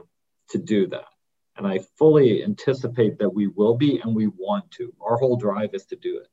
to 0.49 0.57
do 0.57 0.87
that. 0.87 1.05
And 1.57 1.67
I 1.67 1.79
fully 1.97 2.43
anticipate 2.43 3.19
that 3.19 3.29
we 3.33 3.47
will 3.47 3.75
be 3.75 3.99
and 3.99 4.15
we 4.15 4.27
want 4.27 4.71
to. 4.71 4.93
Our 5.01 5.17
whole 5.17 5.37
drive 5.37 5.73
is 5.73 5.85
to 5.87 5.95
do 5.95 6.17
it. 6.17 6.27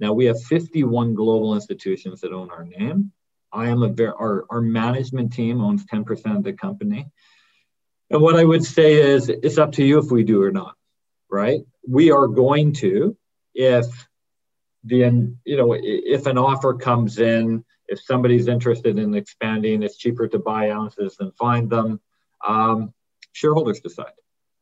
Now 0.00 0.12
we 0.12 0.24
have 0.26 0.42
51 0.42 1.14
global 1.14 1.54
institutions 1.54 2.20
that 2.20 2.32
own 2.32 2.50
our 2.50 2.64
name. 2.64 3.12
I 3.52 3.68
am 3.68 3.82
a 3.84 4.06
our, 4.06 4.46
our 4.50 4.60
management 4.60 5.32
team 5.32 5.60
owns 5.60 5.84
10% 5.86 6.36
of 6.36 6.42
the 6.42 6.52
company. 6.52 7.06
And 8.10 8.20
what 8.20 8.36
I 8.36 8.44
would 8.44 8.64
say 8.64 8.94
is 8.94 9.28
it's 9.28 9.58
up 9.58 9.72
to 9.72 9.84
you 9.84 9.98
if 9.98 10.10
we 10.10 10.24
do 10.24 10.42
or 10.42 10.50
not, 10.50 10.74
right? 11.30 11.60
We 11.88 12.10
are 12.10 12.26
going 12.26 12.72
to, 12.74 13.16
if 13.54 13.86
the, 14.84 15.34
you 15.44 15.56
know, 15.56 15.76
if 15.78 16.26
an 16.26 16.38
offer 16.38 16.74
comes 16.74 17.18
in, 17.18 17.64
if 17.88 18.00
somebody's 18.00 18.48
interested 18.48 18.98
in 18.98 19.14
expanding, 19.14 19.82
it's 19.82 19.96
cheaper 19.96 20.28
to 20.28 20.38
buy 20.38 20.70
ounces 20.70 21.16
than 21.16 21.32
find 21.32 21.70
them. 21.70 22.00
Um, 22.46 22.92
shareholders 23.32 23.80
decide 23.80 24.12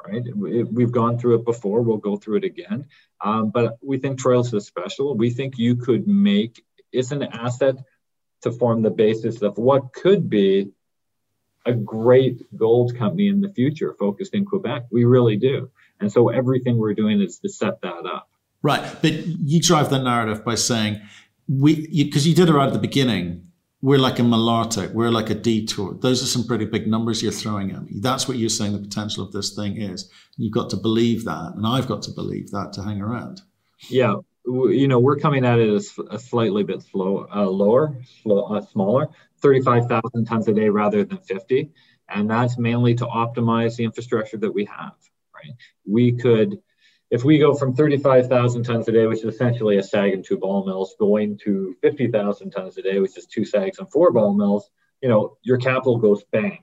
right? 0.07 0.23
We've 0.35 0.93
gone 0.93 1.19
through 1.19 1.37
it 1.37 1.45
before. 1.45 1.83
We'll 1.83 1.99
go 1.99 2.17
through 2.17 2.39
it 2.39 2.45
again. 2.45 2.87
Um, 3.21 3.51
but 3.51 3.79
we 3.83 3.99
think 3.99 4.21
Troilus 4.21 4.55
is 4.55 4.67
special. 4.67 5.17
We 5.17 5.31
think 5.31 5.59
you 5.59 5.77
could 5.77 6.07
make 6.07 6.65
it's 6.93 7.11
an 7.11 7.23
asset 7.23 7.77
to 8.43 8.53
form 8.53 8.83
the 8.83 8.91
basis 8.91 9.43
of 9.43 9.57
what 9.57 9.93
could 9.93 10.29
be 10.29 10.73
a 11.65 11.73
great 11.73 12.43
gold 12.57 12.97
company 12.99 13.29
in 13.29 13.41
the 13.41 13.49
future 13.49 13.95
focused 13.99 14.35
in 14.35 14.45
Quebec. 14.45 14.87
We 14.91 15.05
really 15.05 15.37
do. 15.37 15.71
And 16.01 16.13
so 16.13 16.29
everything 16.29 16.77
we're 16.77 16.95
doing 16.95 17.21
is 17.21 17.39
to 17.39 17.49
set 17.49 17.81
that 17.83 18.05
up. 18.05 18.29
Right. 18.63 18.83
But 19.03 19.13
you 19.27 19.61
drive 19.61 19.91
the 19.91 19.99
narrative 19.99 20.45
by 20.45 20.55
saying 20.55 21.01
we 21.49 21.87
because 22.05 22.27
you, 22.27 22.31
you 22.31 22.37
did 22.37 22.49
it 22.49 22.53
right 22.53 22.67
at 22.67 22.73
the 22.73 22.79
beginning 22.79 23.53
we're 23.83 23.99
like 23.99 24.21
a 24.21 24.23
Malartic, 24.23 24.93
we're 24.93 25.11
like 25.11 25.29
a 25.29 25.35
detour. 25.35 25.95
Those 26.01 26.23
are 26.23 26.27
some 26.27 26.47
pretty 26.47 26.65
big 26.65 26.87
numbers 26.87 27.21
you're 27.21 27.33
throwing 27.33 27.73
at 27.73 27.83
me. 27.83 27.99
That's 27.99 28.29
what 28.29 28.39
you're 28.39 28.49
saying 28.49 28.75
the 28.75 28.79
potential 28.79 29.25
of 29.25 29.33
this 29.33 29.57
thing 29.57 29.77
is. 29.77 30.09
You've 30.37 30.53
got 30.53 30.71
to 30.71 30.77
believe 30.77 31.25
that, 31.25 31.55
and 31.57 31.67
I've 31.67 31.89
got 31.89 32.03
to 32.03 32.13
believe 32.13 32.53
that 32.53 32.73
to 32.75 32.83
hang 32.83 33.03
around. 33.03 33.43
Yeah, 33.91 34.15
you 34.47 34.87
know, 34.87 35.01
we're 35.01 35.17
coming 35.17 35.45
at 35.45 35.59
it 35.59 35.69
as 35.69 35.93
a 36.11 36.19
slightly 36.19 36.63
bit 36.63 36.83
slow, 36.83 37.27
uh, 37.35 37.45
lower, 37.45 37.99
slow, 38.23 38.45
uh, 38.45 38.61
smaller, 38.61 39.09
35,000 39.41 40.25
tons 40.25 40.47
a 40.47 40.53
day 40.53 40.69
rather 40.69 41.05
than 41.05 41.19
50. 41.19 41.71
And 42.09 42.31
that's 42.31 42.59
mainly 42.59 42.95
to 42.95 43.07
optimize 43.07 43.77
the 43.77 43.85
infrastructure 43.85 44.37
that 44.39 44.53
we 44.53 44.65
have, 44.67 44.95
right? 45.35 45.55
We 45.85 46.13
could 46.13 46.61
if 47.13 47.25
we 47.25 47.39
go 47.39 47.55
from 47.55 47.77
35,000 47.77 48.63
tons 48.63 48.89
a 48.89 48.93
day, 48.93 49.07
which 49.07 49.19
is 49.19 49.35
essentially 49.35 49.77
a 49.77 49.83
SAG 49.83 50.15
and 50.15 50.25
two 50.25 50.39
ball 50.39 50.65
mills, 50.65 50.97
going 50.99 51.37
to 51.45 51.77
50,000 51.83 52.51
tons 52.51 52.79
a 52.79 52.83
day, 52.83 53.01
which 53.01 53.19
is 53.19 53.27
two 53.27 53.45
SAGs 53.45 53.79
and 53.79 53.93
four 53.93 54.11
ball 54.13 54.33
mills, 54.33 54.71
you 55.03 55.11
know, 55.11 55.37
your 55.43 55.59
capital 55.59 55.99
goes 55.99 56.25
bang, 56.33 56.63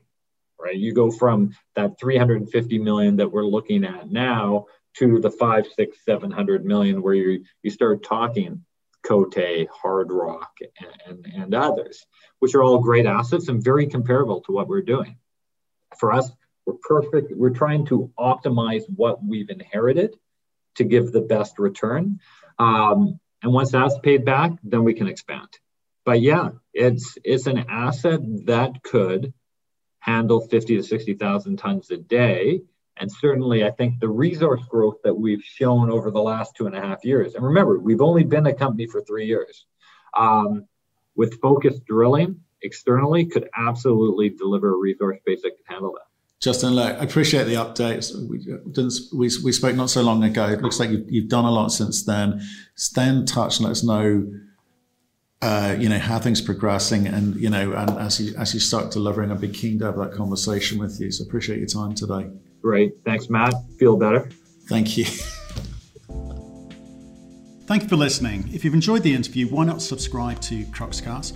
right? 0.59 0.75
You 0.75 0.91
go 0.91 1.11
from 1.11 1.55
that 1.75 1.99
350 1.99 2.79
million 2.79 3.17
that 3.17 3.31
we're 3.31 3.45
looking 3.45 3.83
at 3.85 4.11
now 4.11 4.65
to 4.95 5.19
the 5.19 5.29
five, 5.29 5.67
six, 5.67 5.99
seven 6.03 6.31
hundred 6.31 6.65
million 6.65 7.03
where 7.03 7.13
you 7.13 7.45
you 7.61 7.69
start 7.69 8.03
talking 8.03 8.65
Côté, 9.05 9.67
Hard 9.69 10.11
Rock, 10.11 10.57
and, 10.79 11.25
and, 11.27 11.43
and 11.43 11.53
others, 11.53 12.07
which 12.39 12.55
are 12.55 12.63
all 12.63 12.79
great 12.79 13.05
assets 13.05 13.49
and 13.49 13.63
very 13.63 13.85
comparable 13.85 14.41
to 14.41 14.51
what 14.51 14.67
we're 14.67 14.81
doing. 14.81 15.15
For 15.99 16.11
us, 16.11 16.31
we're 16.65 16.73
perfect. 16.73 17.31
We're 17.35 17.51
trying 17.51 17.85
to 17.87 18.11
optimize 18.17 18.83
what 18.95 19.23
we've 19.23 19.51
inherited 19.51 20.15
to 20.79 20.83
give 20.83 21.11
the 21.11 21.21
best 21.21 21.59
return. 21.59 22.19
Um, 22.57 23.19
and 23.43 23.53
once 23.53 23.71
that's 23.71 23.97
paid 23.99 24.25
back, 24.25 24.51
then 24.63 24.83
we 24.83 24.93
can 24.93 25.07
expand. 25.07 25.47
But 26.05 26.21
yeah, 26.21 26.49
it's 26.73 27.17
it's 27.23 27.45
an 27.45 27.65
asset 27.69 28.21
that 28.45 28.81
could 28.83 29.33
handle 29.99 30.41
50 30.41 30.77
to 30.77 30.83
60,000 30.83 31.57
tons 31.57 31.91
a 31.91 31.97
day. 31.97 32.61
And 32.97 33.11
certainly, 33.11 33.63
I 33.63 33.71
think 33.71 33.99
the 33.99 34.09
resource 34.09 34.61
growth 34.67 34.97
that 35.03 35.13
we've 35.13 35.43
shown 35.43 35.89
over 35.91 36.11
the 36.11 36.21
last 36.21 36.55
two 36.55 36.65
and 36.65 36.75
a 36.75 36.81
half 36.81 37.05
years, 37.05 37.35
and 37.35 37.45
remember, 37.45 37.79
we've 37.79 38.01
only 38.01 38.23
been 38.23 38.45
a 38.47 38.53
company 38.53 38.87
for 38.87 39.01
three 39.01 39.25
years, 39.25 39.65
um, 40.17 40.65
with 41.15 41.39
focused 41.39 41.85
drilling 41.85 42.41
externally, 42.61 43.25
could 43.25 43.47
absolutely 43.55 44.29
deliver 44.29 44.73
a 44.73 44.77
resource 44.77 45.19
base 45.25 45.41
that 45.43 45.51
could 45.51 45.73
handle 45.73 45.93
that. 45.93 46.08
Justin, 46.39 46.71
look, 46.71 46.97
I 46.97 47.03
appreciate 47.03 47.45
the 47.45 47.55
updates. 47.55 48.15
We, 48.29 48.37
didn't, 48.71 48.93
we, 49.13 49.29
we 49.43 49.51
spoke 49.51 49.75
not 49.75 49.89
so 49.89 50.01
long 50.01 50.23
ago. 50.23 50.47
It 50.47 50.61
looks 50.61 50.79
like 50.79 50.89
you've, 50.89 51.11
you've 51.11 51.27
done 51.27 51.43
a 51.43 51.51
lot 51.51 51.67
since 51.69 52.05
then. 52.05 52.41
Stay 52.75 53.09
in 53.09 53.25
touch 53.25 53.57
and 53.57 53.65
let 53.65 53.71
us 53.71 53.83
know, 53.83 54.31
uh, 55.41 55.75
you 55.77 55.89
know, 55.89 55.99
how 55.99 56.17
things 56.17 56.41
are 56.41 56.45
progressing. 56.45 57.07
And, 57.07 57.35
you 57.35 57.49
know, 57.49 57.73
and 57.73 57.89
as 57.99 58.21
you, 58.21 58.33
as 58.37 58.53
you 58.53 58.61
start 58.61 58.91
delivering, 58.91 59.33
I'd 59.33 59.41
be 59.41 59.49
keen 59.49 59.79
to 59.79 59.85
have 59.85 59.97
that 59.97 60.13
conversation 60.13 60.79
with 60.79 60.97
you. 61.01 61.11
So 61.11 61.25
appreciate 61.25 61.59
your 61.59 61.67
time 61.67 61.93
today. 61.93 62.29
Great. 62.61 62.93
Thanks, 63.03 63.29
Matt. 63.29 63.53
Feel 63.77 63.97
better. 63.97 64.29
Thank 64.67 64.97
you. 64.97 65.05
Thank 67.65 67.83
you 67.83 67.89
for 67.89 67.97
listening. 67.97 68.49
If 68.53 68.63
you've 68.63 68.73
enjoyed 68.73 69.03
the 69.03 69.13
interview, 69.13 69.47
why 69.47 69.65
not 69.65 69.81
subscribe 69.81 70.39
to 70.41 70.63
Cruxcast? 70.67 71.35